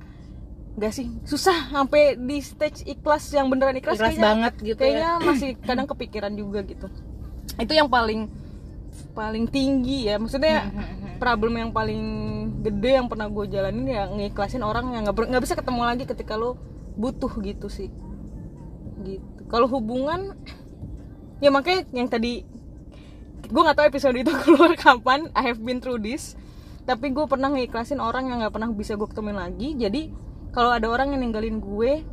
[0.75, 4.75] Gak sih susah sampai di stage ikhlas yang beneran ikhlas, Ikhlas kayaknya- banget gitu ya.
[4.75, 6.91] kayaknya masih kadang kepikiran juga gitu.
[7.55, 8.27] Itu yang paling
[9.15, 10.19] paling tinggi ya.
[10.19, 12.03] Maksudnya Hmm, problem yang paling
[12.59, 16.59] gede yang pernah gue jalanin ya ngiklasin orang yang nggak bisa ketemu lagi ketika lo
[16.99, 17.87] butuh gitu sih.
[18.99, 19.47] Gitu.
[19.47, 20.35] Kalau hubungan
[21.39, 22.43] ya makanya yang tadi
[23.47, 26.33] gue nggak tahu episode itu keluar kapan I have been through this
[26.85, 30.13] tapi gue pernah ngiklasin orang yang nggak pernah bisa gue ketemuin lagi jadi
[30.53, 32.05] kalau ada orang yang ninggalin gue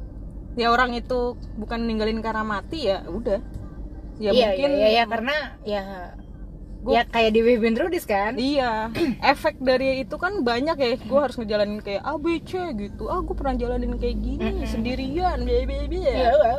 [0.57, 3.40] ya orang itu bukan ninggalin karena mati ya udah
[4.21, 5.83] ya iya, mungkin iya, iya, karena ya
[6.83, 8.90] Gua- ya kayak di Through This kan Iya,
[9.33, 10.99] efek dari itu kan banyak ya.
[10.99, 13.07] Gue harus ngejalanin kayak A, B, C gitu.
[13.07, 16.03] Ah, gue pernah jalanin kayak gini sendirian, baby, baby.
[16.03, 16.31] Iya, Ya.
[16.35, 16.59] wah.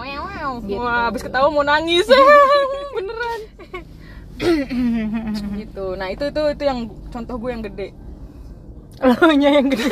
[0.00, 0.50] Wow, wow.
[0.64, 0.80] Gitu.
[0.80, 2.08] Wah, abis ketawa mau nangis.
[5.60, 5.84] gitu.
[5.96, 6.78] Nah itu itu itu yang
[7.10, 7.88] contoh gue yang gede.
[9.02, 9.88] Lo nya yang gede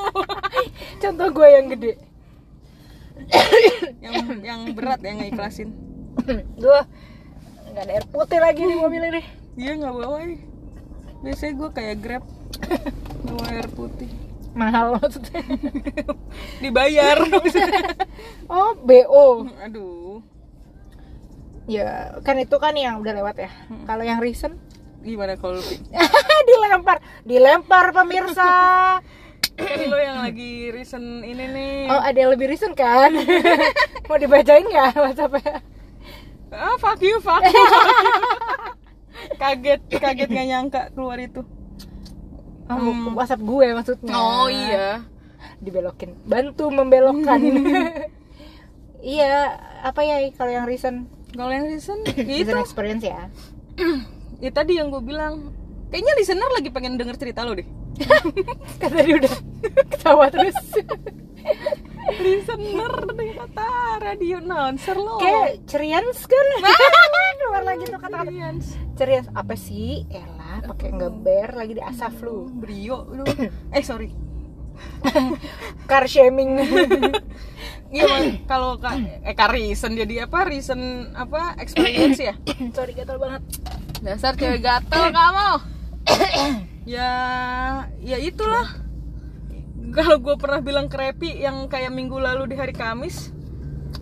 [1.02, 1.92] contoh gue yang gede
[4.02, 5.70] yang yang berat ya ngikhlasin.
[6.58, 6.80] gue
[7.70, 9.22] nggak ada air putih lagi di mobil ini
[9.54, 10.38] Dia nggak bawa ya.
[11.22, 12.24] Biasanya gue kayak grab
[13.22, 14.10] bawa air putih.
[14.50, 15.46] mahal maksudnya
[16.62, 17.22] Dibayar.
[18.50, 20.18] oh bo Aduh.
[21.70, 23.50] Ya kan itu kan yang udah lewat ya.
[23.84, 24.58] Kalau yang recent?
[25.00, 25.62] Gimana kalau
[26.48, 26.98] dilempar.
[27.22, 28.50] Dilempar pemirsa.
[29.54, 31.76] Kan lo yang lagi recent ini nih.
[31.86, 33.12] Oh ada yang lebih recent kan?
[34.08, 35.62] Mau dibacain nggak whatsappnya?
[36.50, 37.54] Ah fuck you fuck you.
[39.36, 41.44] Kaget kaget nggak nyangka keluar itu.
[42.66, 43.14] Oh, Hmm.
[43.14, 44.10] whatsapp gue maksudnya.
[44.10, 45.02] Oh iya.
[45.58, 46.14] Dibelokin.
[46.24, 47.40] Bantu membelokkan.
[49.00, 52.52] Iya apa ya kalau yang recent kalau yang recent ya itu.
[52.56, 53.28] experience ya.
[54.40, 55.52] Ya tadi yang gue bilang.
[55.92, 57.68] Kayaknya listener lagi pengen denger cerita lo deh.
[58.80, 59.34] Kan tadi udah
[59.84, 60.56] ketawa terus.
[62.24, 63.66] Listener ternyata
[64.00, 65.20] radio announcer lo.
[65.20, 66.46] Kayak cerians kan?
[67.36, 68.28] Keluar lagi tuh kata-kata.
[68.32, 68.64] Cerians.
[68.96, 70.08] cerians apa sih?
[70.08, 72.48] Ella pakai ngeber lagi di asaf lu.
[72.48, 73.24] Brio lu.
[73.76, 74.08] Eh sorry.
[75.84, 76.56] Car shaming
[77.90, 78.46] iya Man.
[78.46, 80.46] kalau ka, eh ka reason jadi apa?
[80.46, 80.78] Reason
[81.14, 81.58] apa?
[81.58, 82.34] Experience ya?
[82.76, 83.42] Sorry gatel banget.
[84.00, 85.50] Dasar cewek gatel kamu.
[86.88, 87.12] Ya
[88.00, 88.66] ya itulah.
[89.94, 93.30] Kalau gue pernah bilang ke Repi yang kayak minggu lalu di hari Kamis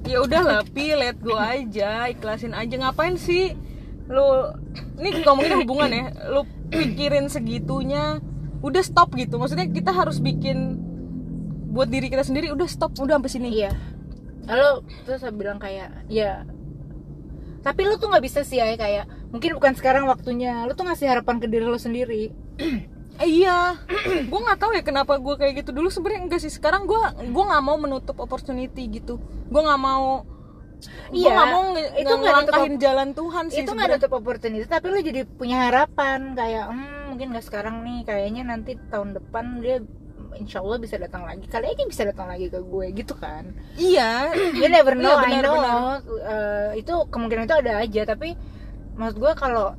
[0.09, 2.75] ya udahlah pi let go aja ikhlasin aja.
[2.79, 3.53] Ngapain sih?
[4.09, 4.57] Lu
[5.01, 6.07] ini ngomongin hubungan ya.
[6.33, 8.23] Lu pikirin segitunya
[8.65, 9.37] udah stop gitu.
[9.37, 10.88] Maksudnya kita harus bikin
[11.69, 13.49] buat diri kita sendiri udah stop udah sampai sini.
[13.53, 13.73] Iya.
[14.49, 14.71] Lalu
[15.05, 16.49] terus saya bilang kayak ya
[17.59, 20.65] tapi lu tuh nggak bisa sih ya kayak mungkin bukan sekarang waktunya.
[20.65, 22.33] Lu tuh ngasih harapan ke diri lu sendiri.
[23.19, 23.75] Eh, iya,
[24.31, 25.75] gue nggak tahu ya kenapa gue kayak gitu.
[25.75, 26.55] Dulu sebenarnya enggak sih.
[26.55, 29.19] Sekarang gue gue nggak mau menutup opportunity gitu,
[29.51, 30.23] gue nggak mau,
[31.11, 33.67] gue Iya, nggak mau nge- itu nggak ngelangkahin jalan Tuhan sih.
[33.67, 36.39] itu nggak nutup opportunity tapi lu jadi punya harapan.
[36.39, 38.07] Kayak hmm, mungkin nggak sekarang nih.
[38.07, 39.83] Kayaknya nanti tahun depan dia
[40.37, 41.47] insya Allah bisa datang lagi.
[41.47, 43.49] Kali aja bisa datang lagi ke gue gitu kan?
[43.75, 44.29] Iya,
[44.61, 45.81] you never know Iya, I benar, know.
[46.21, 48.37] Uh, itu kemungkinan itu ada aja tapi
[48.95, 49.73] maksud gue kalau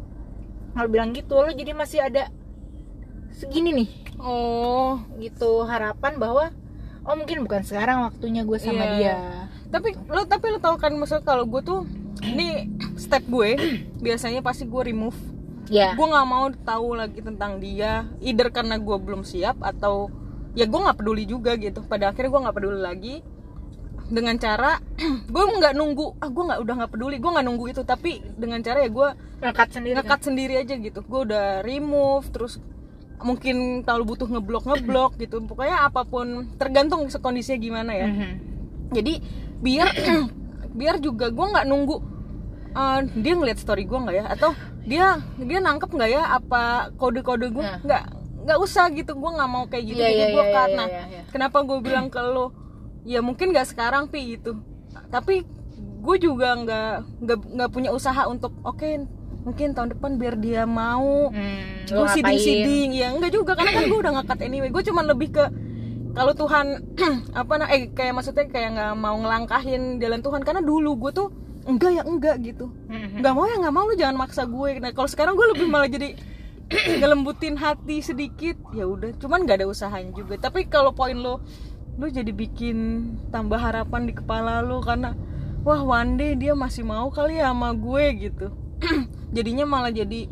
[0.71, 2.31] kalau bilang gitu lo jadi masih ada
[3.31, 3.89] segini nih.
[4.19, 6.51] Oh, gitu harapan bahwa
[7.03, 8.95] oh mungkin bukan sekarang waktunya gue sama Iya.
[8.97, 9.15] dia.
[9.69, 11.87] Tapi lo tapi lo tau kan maksudnya kalau gue tuh
[12.19, 13.55] ini step gue
[14.05, 15.15] biasanya pasti gue remove,
[15.71, 20.11] ya gue nggak mau tahu lagi tentang dia, either karena gue belum siap atau
[20.51, 21.81] ya gue nggak peduli juga gitu.
[21.83, 23.15] Pada akhirnya gue nggak peduli lagi.
[24.09, 24.81] dengan cara
[25.29, 28.57] gue nggak nunggu ah gue nggak udah nggak peduli gue nggak nunggu itu tapi dengan
[28.59, 29.07] cara ya gue
[29.37, 29.97] ngekat sendiri kan?
[30.01, 32.57] ngekat sendiri aja gitu gue udah remove terus
[33.21, 36.25] mungkin kalau butuh ngeblok ngeblok gitu pokoknya apa pun
[36.57, 38.31] tergantung kondisinya gimana ya Mhm.
[38.89, 39.13] jadi
[39.61, 39.87] biar
[40.81, 41.95] biar juga gue nggak nunggu
[42.73, 44.57] uh, dia ngeliat story gue nggak ya atau
[44.89, 45.05] dia
[45.37, 47.77] dia nangkep nggak ya apa kode-kode gue Nah.
[48.39, 50.87] Nggak usah gitu gue nggak mau kayak gitu Iya, jadi iya, gue cut iya, nah
[50.87, 51.21] iya, iya.
[51.27, 52.51] kenapa gue bilang ke lo
[53.03, 54.59] ya mungkin nggak sekarang pi gitu.
[55.07, 55.43] Tapi
[55.99, 56.91] gue juga nggak
[57.23, 58.87] nggak nggak punya usaha untuk oke
[59.39, 63.83] mungkin tahun depan biar dia mau Hmm, gue siding siding ya enggak juga karena kan
[63.87, 64.69] gue udah ngakat anyway.
[64.69, 65.45] Gue cuman lebih ke
[66.11, 66.83] kalau Tuhan
[67.41, 70.41] apa nah eh kayak maksudnya kayak nggak mau ngelangkahin jalan Tuhan.
[70.43, 71.27] Karena dulu gue tuh
[71.65, 72.67] enggak ya enggak gitu.
[72.87, 73.21] Mhm.
[73.21, 75.87] nggak mau ya nggak mau lu jangan maksa gue nah kalau sekarang gue lebih malah
[75.87, 76.15] jadi
[76.99, 79.13] ngelembutin hati sedikit ya udah.
[79.17, 80.37] Cuman nggak ada usahanya juga.
[80.37, 81.41] Tapi kalau poin lo
[81.99, 82.77] lu jadi bikin
[83.27, 85.11] tambah harapan di kepala lo karena
[85.61, 88.47] wah one day dia masih mau kali ya sama gue gitu.
[89.35, 90.29] Jadinya malah jadi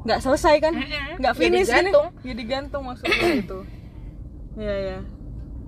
[0.00, 0.74] nggak selesai kan?
[1.16, 1.76] Nggak Jadi finish gini.
[1.92, 2.06] gantung.
[2.20, 3.58] jadi gantung maksudnya gitu.
[4.56, 4.98] Ya ya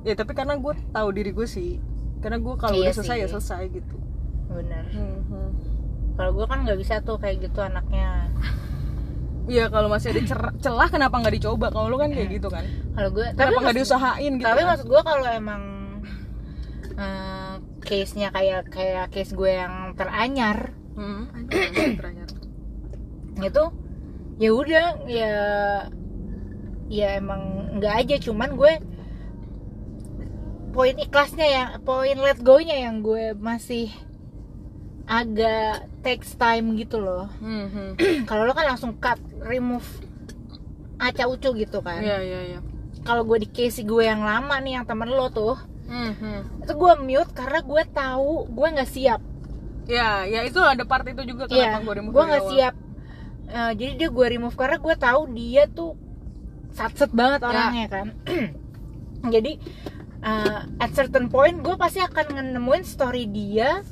[0.02, 1.78] ya tapi karena gue tahu diri gue sih.
[2.18, 3.22] Karena gue kalau Iya udah selesai sih.
[3.22, 3.96] ya selesai gitu.
[4.48, 5.50] Bener Hmm, hmm.
[6.12, 8.28] kalau gue kan nggak bisa tuh kayak gitu anaknya
[9.44, 11.66] Iya kalau masih ada cer- celah kenapa nggak dicoba?
[11.68, 12.62] Kalau lu kan kayak gitu kan.
[12.92, 14.44] kalau gue tapi Kenapa nggak diusahain gitu?
[14.44, 14.68] tapi kan?
[14.68, 15.62] maksud gue kalau emang
[16.94, 21.24] eh, case nya kayak kayak case gue yang teranyar Hmm,
[21.96, 22.28] teranyar.
[23.48, 23.64] itu
[24.37, 25.35] ya udah ya
[26.87, 27.42] ya emang
[27.74, 28.72] nggak aja cuman gue
[30.70, 33.88] poin ikhlasnya ya poin let go nya yang gue masih
[35.05, 37.91] agak takes time gitu loh Hmm, hmm.
[38.29, 39.87] kalau lo kan langsung cut remove
[40.97, 42.59] aca ucu gitu kan Iya iya iya.
[43.03, 46.65] kalau gue di case gue yang lama nih yang temen lo tuh Hmm, hmm.
[46.65, 49.21] itu gue mute karena gue tahu gue nggak siap
[49.85, 52.75] Ya, ya itu ada part itu juga Iya, kenapa gue remove gue nggak siap
[53.45, 55.99] Eh, jadi dia gue remove karena gue tahu dia tuh
[56.71, 57.47] satset banget Ya.
[57.47, 58.07] orangnya kan
[59.35, 59.53] jadi
[60.23, 63.83] eh, at certain point gue pasti akan nemuin story dia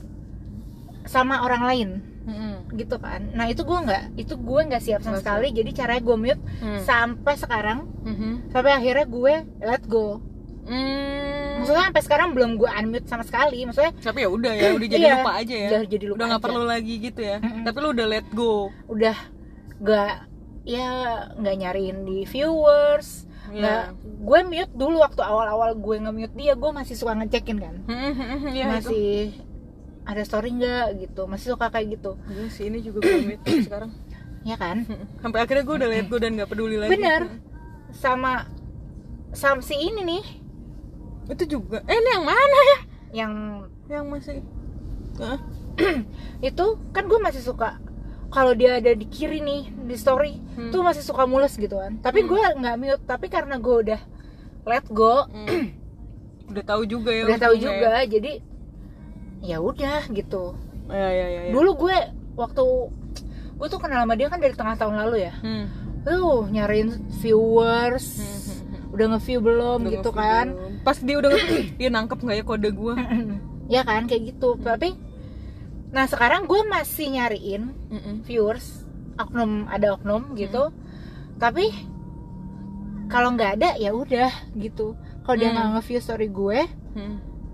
[1.11, 5.19] sama orang lain Hmm, gitu kan nah itu gue nggak itu gue nggak siap sama
[5.19, 6.81] Nggak sekali jadi caranya gue mute hmm.
[6.81, 8.35] sampai sekarang Hmm, hmm.
[8.49, 10.21] sampai akhirnya gue let go
[10.63, 11.59] Hmm.
[11.59, 15.03] maksudnya sampai sekarang belum gue unmute sama sekali maksudnya Tapi ya udah ya, udah jadi
[15.03, 15.69] Iya, lupa aja ya.
[15.69, 17.37] udah jadi lupa Udah nggak perlu lagi gitu ya.
[17.39, 17.65] Mm-mm.
[17.65, 18.55] Tapi lu udah let go.
[18.87, 19.17] udah
[19.81, 20.15] gak
[20.63, 20.89] ya
[21.35, 24.21] nggak nyariin di viewers nggak Iya.
[24.21, 28.29] gue mute dulu waktu awal-awal gue nge-mute dia gue masih suka ngecekin kan Hmm, hmm,
[28.39, 28.93] hmm, Iya itu.
[30.03, 33.91] Ada story nggak gitu masih suka kayak gitu Iya sih ini juga gue sekarang.
[34.49, 34.83] ya kan.
[35.23, 36.91] Sampai akhirnya gue udah let go dan nggak peduli lagi.
[36.91, 37.23] bener
[37.91, 38.47] sama
[39.31, 40.25] sama si ini nih
[41.29, 41.83] Itu juga.
[41.85, 42.79] Eh ini yang mana ya?
[43.13, 43.33] yang
[43.87, 44.39] Yang masih.
[45.19, 45.39] Hah?
[46.43, 47.79] itu kan gue masih suka
[48.29, 50.71] kalau dia ada di kiri nih di story Hmm.
[50.71, 52.29] tuh masih suka mules gitu kan tapi Hmm.
[52.29, 54.01] gue nggak mute tapi karena gue udah
[54.63, 55.73] let go Hmm.
[56.47, 58.33] udah tahu juga ya udah tahu ujungnya juga jadi
[59.41, 60.55] ya udah gitu.
[60.87, 61.09] Ya.
[61.09, 61.97] ya ya ya, dulu gue
[62.35, 62.65] waktu
[63.55, 65.35] gue tuh kenal sama dia kan dari tengah tahun lalu ya.
[65.37, 65.67] Hmm.
[66.01, 68.07] tuh nyariin viewers.
[68.17, 68.85] Hmm, hmm, hmm.
[68.91, 70.47] udah nge-view belum Udah gitu nge-view kan.
[70.51, 70.73] belum.
[70.81, 72.95] pas dia udah nge- dia nangkep nggak ya kode gue
[73.75, 74.57] ya kan kayak gitu.
[74.57, 74.89] Tapi
[75.91, 77.75] nah sekarang gue masih nyariin
[78.23, 78.83] viewers
[79.17, 80.73] oknum ada oknum gitu.
[81.37, 81.69] Tapi
[83.07, 84.95] kalau nggak ada ya udah gitu.
[85.21, 85.55] Kalau dia Hmm.
[85.55, 86.61] nggak nge-view story gue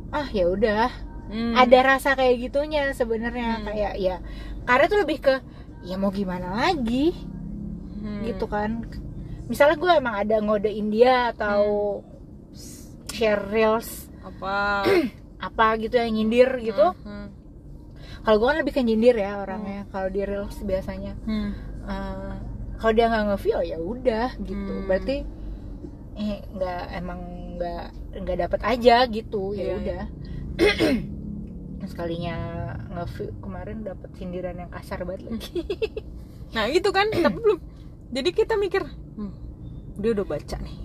[0.09, 0.87] ah ya udah
[1.27, 1.55] Hmm.
[1.55, 3.65] ada rasa kayak gitunya sebenarnya Hmm.
[3.67, 4.17] kayak ya
[4.63, 5.35] karena tuh lebih ke
[5.83, 7.11] ya mau gimana lagi
[7.97, 8.23] Hmm.
[8.23, 8.87] gitu kan
[9.47, 12.03] misalnya gue emang ada ngode India atau
[13.09, 14.83] share reels apa
[15.47, 17.31] apa gitu yang nyindir gitu Hmm.
[18.23, 21.51] kalau gue kan lebih ke nyindir ya orangnya kalau di reels biasanya Hmm.
[21.87, 22.33] Eh,
[22.77, 24.87] kalau dia nggak nge-view ya udah gitu Hmm.
[24.87, 25.17] berarti
[26.15, 27.21] eh nggak emang
[27.55, 27.85] nggak
[28.21, 30.05] nggak dapat aja gitu Iya, ya udah
[31.87, 32.37] sekalinya
[32.93, 35.63] nge-view kemarin dapat sindiran yang kasar banget lagi.
[36.47, 37.59] Nah itu kan tapi belum.
[38.15, 39.35] Jadi kita mikir hmm,
[39.99, 40.79] dia udah baca nih.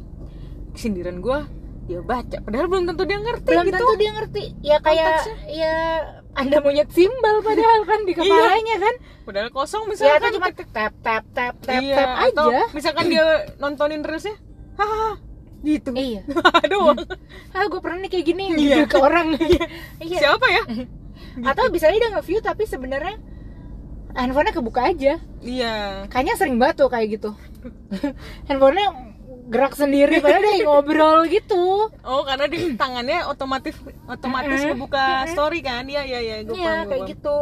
[0.74, 1.40] Sindiran gue
[1.86, 2.38] dia baca.
[2.42, 3.78] Padahal belum tentu dia ngerti belum gitu.
[3.78, 4.44] tentu dia ngerti.
[4.66, 5.38] Ya kayak Konteksnya.
[5.54, 5.76] ya
[6.32, 8.96] anda monyet simbal padahal kan di kepalanya kan.
[9.22, 10.18] Padahal kosong ya misalkan.
[10.18, 13.24] itu cuma tap tap tap tap tap iya, tap aja misalkan dia
[13.62, 14.34] nontonin reelsnya
[14.82, 15.31] hahaha
[15.62, 15.90] gitu.
[15.94, 16.22] Iya.
[16.72, 16.98] Doang.
[17.54, 18.86] Ah gue pernah nih kayak gini Iya.
[18.86, 19.38] gitu ke orang.
[20.04, 20.18] Iya.
[20.20, 20.64] Siapa ya?
[21.50, 23.16] Atau bisa dia nge-view tapi sebenarnya
[24.12, 25.22] handphonenya kebuka aja.
[25.40, 26.06] Iya.
[26.12, 27.32] Kayaknya sering banget tuh kayak gitu.
[28.50, 29.14] Handphonenya
[29.52, 31.92] gerak sendiri padahal dia ngobrol gitu.
[32.04, 33.76] Oh, karena di tangannya otomatis
[34.08, 35.84] otomatis ngebuka story kan?
[35.88, 37.40] Iya, iya, iya, gue iya paham, kayak gitu.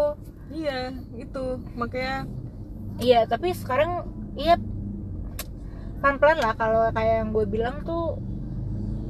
[0.50, 0.78] Iya,
[1.18, 1.46] itu.
[1.78, 2.26] Makanya
[3.00, 4.06] iya tapi sekarang
[4.36, 4.60] iya
[6.00, 8.16] pelan-pelan lah kalau kayak yang gue bilang tuh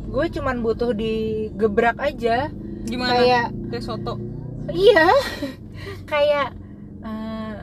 [0.06, 2.49] gue cuman butuh digebrak aja
[2.84, 3.13] gimana?
[3.13, 4.17] kayak Kayak soto.
[4.67, 5.06] iya
[6.12, 6.49] kayak
[7.02, 7.58] eh,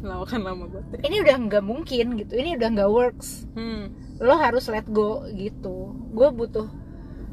[0.00, 1.00] Lawakan lama banget.
[1.02, 3.88] ini udah nggak mungkin gitu ini udah nggak works Hmm.
[4.16, 5.76] lo harus let go gitu
[6.10, 6.68] gue butuh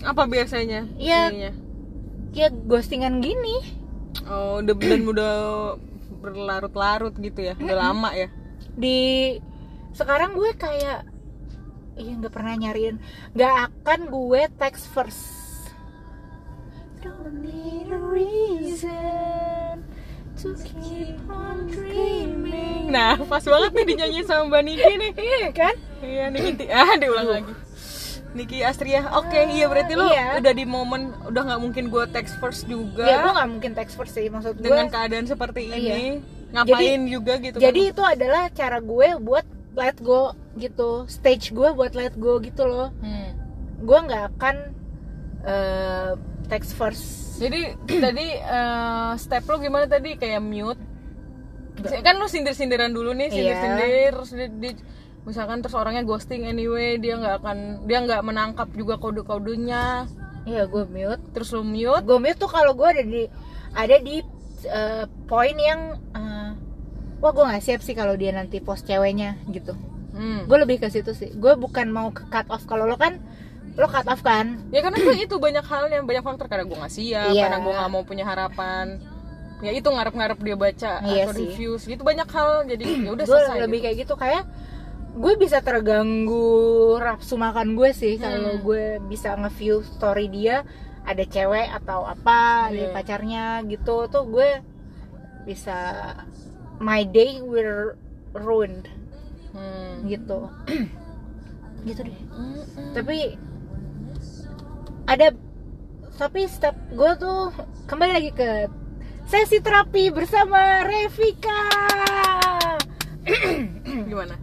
[0.01, 0.87] Apa biasanya?
[0.95, 1.29] Iya.
[1.29, 1.51] ininya?
[2.31, 3.59] ya ghostingan gini
[4.23, 5.33] Oh, udah dan udah
[6.21, 7.55] berlarut-larut gitu ya.
[7.55, 8.27] Udah lama ya.
[8.71, 9.35] di
[9.91, 11.07] sekarang gue kayak
[11.93, 12.97] iya nggak pernah nyariin
[13.31, 15.39] nggak akan gue text first
[17.01, 19.81] Don't need a reason
[20.37, 25.11] to keep on dreaming Nah, pas banget nih dinyanyiin sama Mbak Niki nih.
[25.31, 26.65] iya kan Iya, Niki.
[26.75, 27.53] Ah, diulang lagi.
[28.31, 29.07] Niki Astria.
[29.15, 30.37] Oke, iya berarti lu Iya.
[30.37, 33.01] udah di momen udah nggak mungkin gue text first juga.
[33.01, 35.97] ya gue nggak mungkin text first sih maksud gue dengan keadaan seperti ini Iya.
[36.53, 37.91] ngapain juga gitu jadi kan.
[37.91, 42.91] itu adalah cara gue buat let go gitu stage gue buat let go gitu loh.
[42.97, 43.31] Hmm.
[43.79, 44.55] gue nggak akan
[45.41, 46.11] eh,
[46.45, 47.03] text first
[47.37, 50.13] jadi tadi eh, step lo gimana tadi?
[50.13, 50.81] Kayak mute.
[51.97, 53.33] Kan lu sindir-sindiran dulu nih Iya.
[53.33, 54.81] sindir-sindir terus di, di-
[55.21, 60.05] misalkan terus orangnya ghosting anyway dia nggak akan dia nggak menangkap juga kode-kodenya.
[60.43, 61.23] Iya gue mute.
[61.31, 62.03] Terus lu mute.
[62.03, 63.23] Gue mute tuh kalau gue ada di
[63.71, 64.21] ada di
[64.63, 65.81] eh, poin yang
[66.11, 66.30] eh,
[67.21, 69.77] wah gue nggak siap sih kalau dia nanti post ceweknya gitu
[70.11, 70.45] hmm.
[70.45, 73.21] gue lebih ke situ sih gue bukan mau ke cut off kalau lo kan
[73.71, 76.91] lo cut off kan ya karena itu, itu banyak halnya banyak faktor karena gue nggak
[76.91, 77.41] siap Iya.
[77.45, 78.99] karena gue nggak mau punya harapan
[79.61, 81.45] ya itu ngarep-ngarep dia baca Iya atau sih.
[81.47, 83.85] reviews gitu banyak hal jadi ya udah gue selesai lebih gitu.
[83.85, 84.43] kayak gitu kayak
[85.11, 86.49] gue bisa terganggu
[86.97, 88.63] nafsu makan gue sih kalau Hmm.
[88.63, 90.65] gue bisa nge-view story dia
[91.01, 92.93] ada cewek atau apa dari Iya.
[92.93, 94.49] pacarnya gitu tuh gue
[95.43, 95.77] bisa
[96.81, 97.93] my day will
[98.33, 98.89] ruined
[99.51, 100.07] Hmm.
[100.07, 100.47] gitu
[101.87, 102.95] gitu deh Mm-mm.
[102.95, 103.35] tapi
[105.03, 105.35] ada
[106.15, 107.51] tapi step gue tuh
[107.83, 108.71] kembali lagi ke
[109.27, 111.61] sesi terapi bersama Revika
[114.09, 114.39] gimana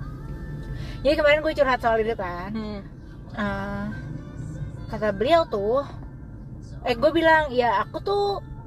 [1.00, 2.80] jadi kemarin gue curhat soal itu kan Hmm.
[3.32, 3.84] Eh,
[4.88, 5.88] kata beliau tuh
[6.82, 8.24] eh gue bilang ya aku tuh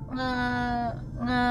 [0.09, 0.31] nge,
[1.21, 1.41] nge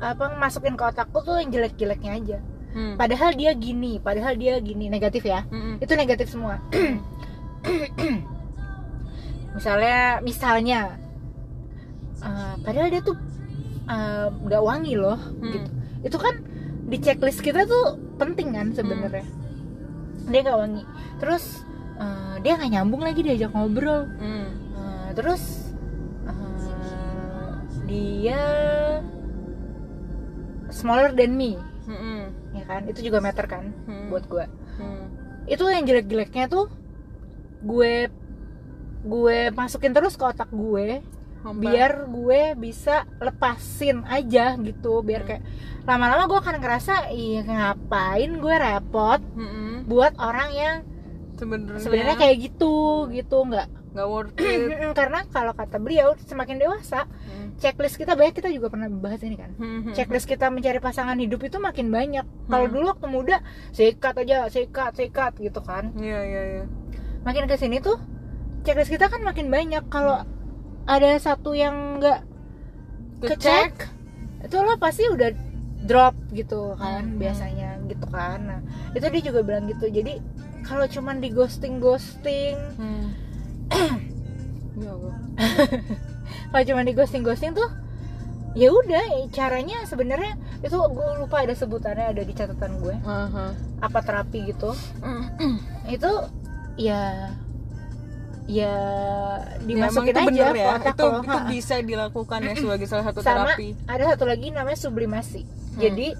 [0.00, 2.38] apa masukin ke otakku tuh yang jelek-jeleknya aja.
[2.74, 2.98] Hmm.
[2.98, 4.90] padahal dia gini padahal dia gini.
[4.90, 5.46] Negatif ya?
[5.46, 5.78] Mm-mm.
[5.78, 6.58] itu negatif semua.
[9.54, 10.80] Misalnya misalnya
[12.18, 13.14] eh, padahal dia tuh
[13.86, 15.52] eh, nggak wangi loh Hmm.
[15.54, 15.70] gitu.
[16.02, 16.34] Itu kan
[16.84, 19.24] di checklist kita tuh penting kan sebenarnya.
[20.26, 20.82] Dia nggak wangi.
[21.22, 21.62] Terus
[21.96, 24.10] eh, dia nggak nyambung lagi diajak ngobrol.
[24.18, 24.50] Hmm.
[24.74, 25.70] Eh, terus
[26.26, 27.54] eh,
[27.86, 28.42] dia
[30.74, 32.26] smaller than me Mm-mm.
[32.52, 34.10] ya kan itu juga meter kan Hmm.
[34.10, 35.06] buat gue Hmm.
[35.46, 36.66] itu yang jelek-jeleknya tuh
[37.60, 38.10] gue
[39.04, 41.04] gue masukin terus ke otak gue
[41.44, 45.28] biar gue bisa lepasin aja gitu biar Hmm.
[45.30, 45.42] kayak
[45.84, 49.84] lama-lama gue akan ngerasa iya ngapain gue repot Mm-mm.
[49.84, 50.76] buat orang yang
[51.34, 52.74] sebenarnya sebenarnya kayak gitu
[53.10, 57.43] gitu nggak nggak worth it karena kalau kata beliau semakin dewasa Hmm.
[57.54, 59.92] Checklist kita banyak kita juga pernah bahas ini kan Hmm.
[59.92, 62.72] checklist kita mencari pasangan hidup itu makin banyak kalau Hmm.
[62.72, 63.36] dulu waktu muda
[63.70, 66.64] sikat aja sikat sikat gitu kan Iya iya iya.
[67.22, 67.96] makin ke sini tuh
[68.62, 70.24] checklist kita kan makin banyak kalau
[70.84, 72.20] ada satu yang nggak
[73.22, 73.88] kecek
[74.40, 75.32] itu lo pasti udah
[75.80, 77.16] drop gitu kan Hmm.
[77.16, 78.60] biasanya gitu kan nah
[78.92, 80.20] itu dia juga bilang gitu jadi
[80.60, 83.08] kalau cuman di ghosting ghosting Hmm.
[84.76, 84.92] ya.
[86.48, 87.68] kalau cuman di ghosting ghosting tuh
[88.52, 93.50] ya udah caranya sebenarnya itu gue lupa ada sebutannya ada di catatan gue Aha.
[93.80, 94.70] apa terapi gitu
[95.00, 95.58] Hmm.
[95.90, 96.10] itu
[96.76, 97.34] ya
[98.44, 98.72] ya
[99.56, 100.68] Ya, dimasukin itu aja bener ya.
[100.76, 103.72] otak Itu itu bisa dilakukan ya sebagai salah satu sama terapi.
[103.84, 105.42] ada satu lagi namanya sublimasi
[105.74, 105.80] Hmm.
[105.80, 106.14] jadi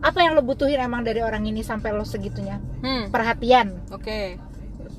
[0.00, 3.06] apa yang lo butuhin emang dari orang ini sampai lo segitunya Hmm.
[3.08, 4.34] perhatian Oke.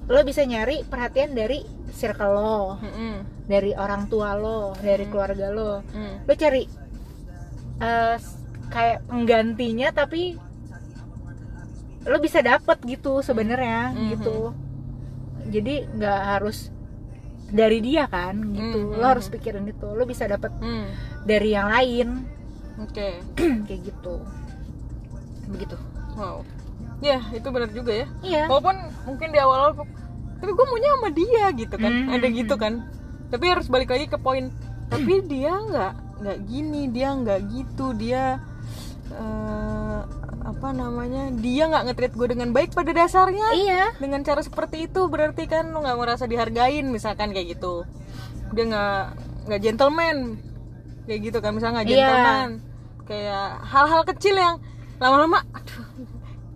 [0.05, 1.59] lo bisa nyari perhatian dari
[1.91, 3.25] circle lo Hmm.
[3.43, 5.11] Dari orang tua lo dari Hmm.
[5.11, 6.23] keluarga lo Hmm.
[6.23, 6.63] lo cari
[7.75, 8.15] eh,
[8.69, 10.39] kayak penggantinya tapi
[12.03, 14.07] lo bisa dapet gitu sebenarnya Mhm.
[14.09, 14.37] gitu
[15.45, 16.71] jadi nggak harus
[17.49, 18.97] dari dia kan gitu Mhm.
[18.97, 20.87] lo harus pikirin itu lo bisa dapet Hmm.
[21.23, 22.07] dari yang lain
[22.79, 23.19] Oke.
[23.67, 24.15] kayak gitu
[25.45, 25.75] begitu
[26.13, 26.41] Wow.
[26.99, 29.75] ya itu benar juga ya iya walaupun mungkin di awal-awal
[30.37, 32.09] tapi gue maunya sama dia gitu kan Hmm.
[32.11, 32.73] ada gitu kan
[33.33, 34.53] tapi harus balik lagi ke poin
[34.87, 38.37] tapi dia nggak nggak gini dia nggak gitu dia
[39.09, 39.99] eh,
[40.43, 43.47] apa namanya dia nggak nge-treat gue dengan baik pada dasarnya.
[43.53, 43.83] Iya.
[43.95, 47.87] Dengan cara seperti itu berarti kan lo nggak merasa dihargain misalkan kayak gitu.
[48.51, 48.99] Dia nggak
[49.47, 50.17] nggak gentleman
[51.03, 51.95] kayak gitu kan misalnya nggak Iya.
[51.97, 52.49] gentleman.
[53.03, 54.55] Kayak hal-hal kecil yang
[54.99, 55.83] lama-lama aduh.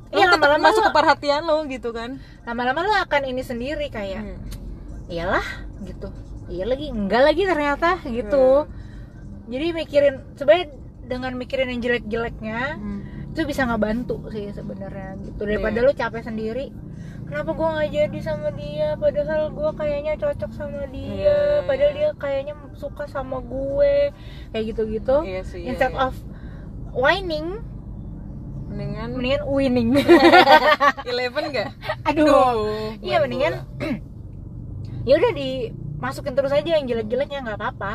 [0.07, 2.19] Iya, lama-lama masuk lo- ke perhatian lo gitu kan.
[2.43, 4.39] Lama-lama lo akan ini sendiri kayak Hmm.
[5.07, 5.47] iyalah
[5.83, 6.11] gitu
[6.47, 8.67] iya lagi enggak lagi ternyata gitu
[9.47, 10.67] jadi mikirin sebenarnya
[11.03, 13.01] dengan mikirin yang jelek-jeleknya Hmm.
[13.31, 15.85] itu bisa ngebantu sih sebenarnya gitu daripada Iya.
[15.85, 16.65] lu capek sendiri
[17.23, 21.97] kenapa gua nggak jadi sama dia padahal gua kayaknya cocok sama dia Iya, padahal iya.
[21.97, 24.11] dia kayaknya suka sama gue
[24.51, 26.07] kayak gitu-gitu Iya sih, iya, instead iya.
[26.07, 26.15] of
[26.91, 27.59] whining
[28.67, 29.89] mendingan mendingan winning
[31.09, 31.71] eleven gak?
[32.09, 33.63] aduh iya mendingan
[35.07, 35.31] ya udah
[35.97, 37.93] dimasukin terus aja yang jelek-jeleknya nggak apa-apa.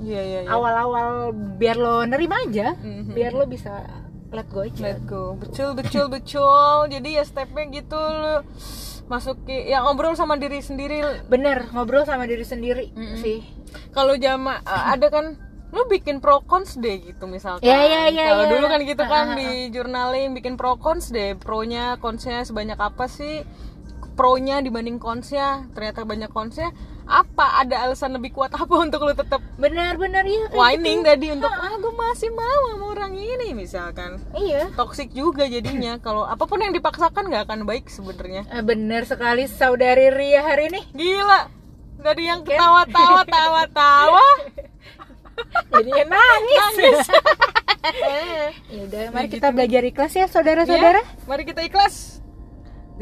[0.00, 0.50] Iya iya iya.
[0.50, 1.08] Awal-awal
[1.54, 3.12] biar lo nerima aja Mhm.
[3.12, 3.84] biar lo bisa
[4.32, 4.80] let go aja.
[4.82, 5.36] Let go.
[5.36, 8.42] Betul betul betul jadi ya stepnya gitu lu
[9.04, 11.04] masuk ke ya ngobrol sama diri sendiri.
[11.28, 13.20] Bener ngobrol sama diri sendiri Mm-mm.
[13.20, 13.44] sih.
[13.92, 15.36] Kalau jama eh, ada kan
[15.70, 17.66] lu bikin pro cons deh gitu misalkan.
[17.66, 18.50] Ya, ya, ya, kalau ya.
[18.50, 21.36] dulu kan gitu kan Ah, ah, di journaling bikin pro cons deh.
[21.36, 23.42] Pronya consnya sebanyak apa sih?
[24.14, 25.66] Pronya dibanding consnya.
[25.74, 26.70] Ternyata banyak consnya
[27.04, 31.08] apa ada alasan lebih kuat apa untuk lu tetap benar-benar iya kayak whining gitu.
[31.12, 34.22] tadi untuk ah gue masih mau sama orang ini misalkan.
[34.32, 34.72] Iya.
[34.72, 35.98] Toxic juga jadinya.
[36.04, 38.48] Kalau apa pun yang dipaksakan nggak akan baik sebenarnya.
[38.48, 40.80] Eh, bener sekali saudari Ria hari ini.
[40.94, 41.50] Gila.
[42.04, 44.26] Dari yang ketawa-tawa tawa-tawa
[45.72, 46.98] jadinya nangis, nangis.
[48.70, 51.00] Ya udah mari kita belajar ikhlas ya saudara-saudara.
[51.00, 52.13] Ya, mari kita ikhlas